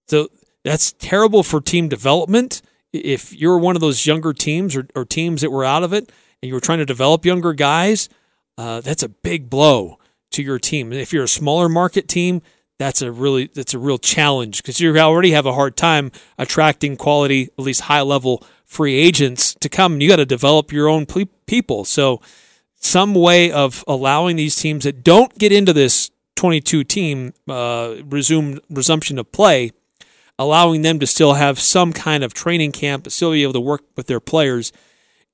[0.08, 0.30] So
[0.64, 2.62] that's terrible for team development.
[2.91, 6.12] If you're one of those younger teams or, or teams that were out of it
[6.41, 8.10] and you were trying to develop younger guys,
[8.57, 9.99] uh, that's a big blow
[10.32, 10.91] to your team.
[10.91, 12.41] If you're a smaller market team,
[12.78, 16.97] that's a really that's a real challenge because you already have a hard time attracting
[16.97, 19.99] quality, at least high level free agents to come.
[19.99, 21.05] You got to develop your own
[21.45, 21.86] people.
[21.86, 22.22] So
[22.76, 28.60] some way of allowing these teams that don't get into this 22 team uh, resume
[28.70, 29.72] resumption of play
[30.40, 33.84] allowing them to still have some kind of training camp, still be able to work
[33.98, 34.72] with their players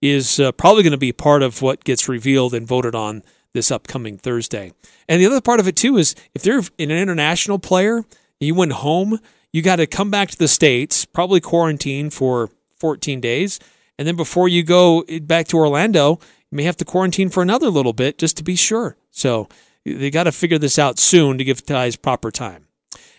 [0.02, 3.72] is uh, probably going to be part of what gets revealed and voted on this
[3.72, 4.74] upcoming Thursday.
[5.08, 8.04] And the other part of it too is if they're an international player,
[8.40, 9.20] you went home,
[9.54, 12.50] you got to come back to the states, probably quarantine for
[12.80, 13.60] 14 days,
[13.98, 16.20] and then before you go back to Orlando,
[16.52, 18.98] you may have to quarantine for another little bit just to be sure.
[19.12, 19.48] So
[19.86, 22.65] they got to figure this out soon to give guys proper time.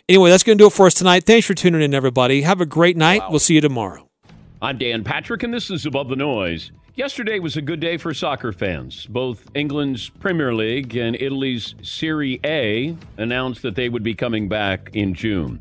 [0.09, 1.25] Anyway, that's going to do it for us tonight.
[1.25, 2.43] Thanks for tuning in, everybody.
[2.43, 3.23] Have a great night.
[3.23, 3.31] Wow.
[3.31, 4.09] We'll see you tomorrow.
[4.63, 6.71] I'm Dan Patrick, and this is Above the Noise.
[6.95, 9.07] Yesterday was a good day for soccer fans.
[9.07, 14.91] Both England's Premier League and Italy's Serie A announced that they would be coming back
[14.93, 15.61] in June.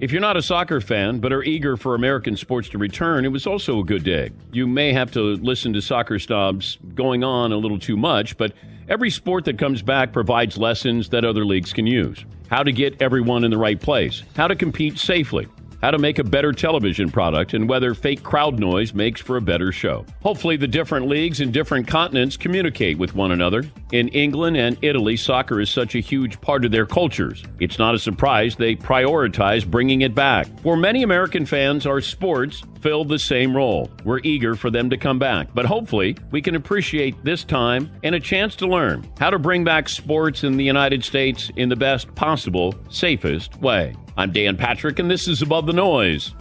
[0.00, 3.28] If you're not a soccer fan but are eager for American sports to return, it
[3.28, 4.32] was also a good day.
[4.50, 8.54] You may have to listen to soccer snobs going on a little too much, but
[8.88, 12.24] every sport that comes back provides lessons that other leagues can use.
[12.48, 15.48] How to get everyone in the right place, how to compete safely
[15.84, 19.40] how to make a better television product, and whether fake crowd noise makes for a
[19.42, 20.06] better show.
[20.22, 23.62] Hopefully, the different leagues and different continents communicate with one another.
[23.92, 27.44] In England and Italy, soccer is such a huge part of their cultures.
[27.60, 30.46] It's not a surprise they prioritize bringing it back.
[30.60, 33.90] For many American fans, our sports fill the same role.
[34.04, 38.14] We're eager for them to come back, but hopefully, we can appreciate this time and
[38.14, 41.76] a chance to learn how to bring back sports in the United States in the
[41.76, 43.94] best possible, safest way.
[44.16, 46.34] I'm Dan Patrick, and this is Above the Noise.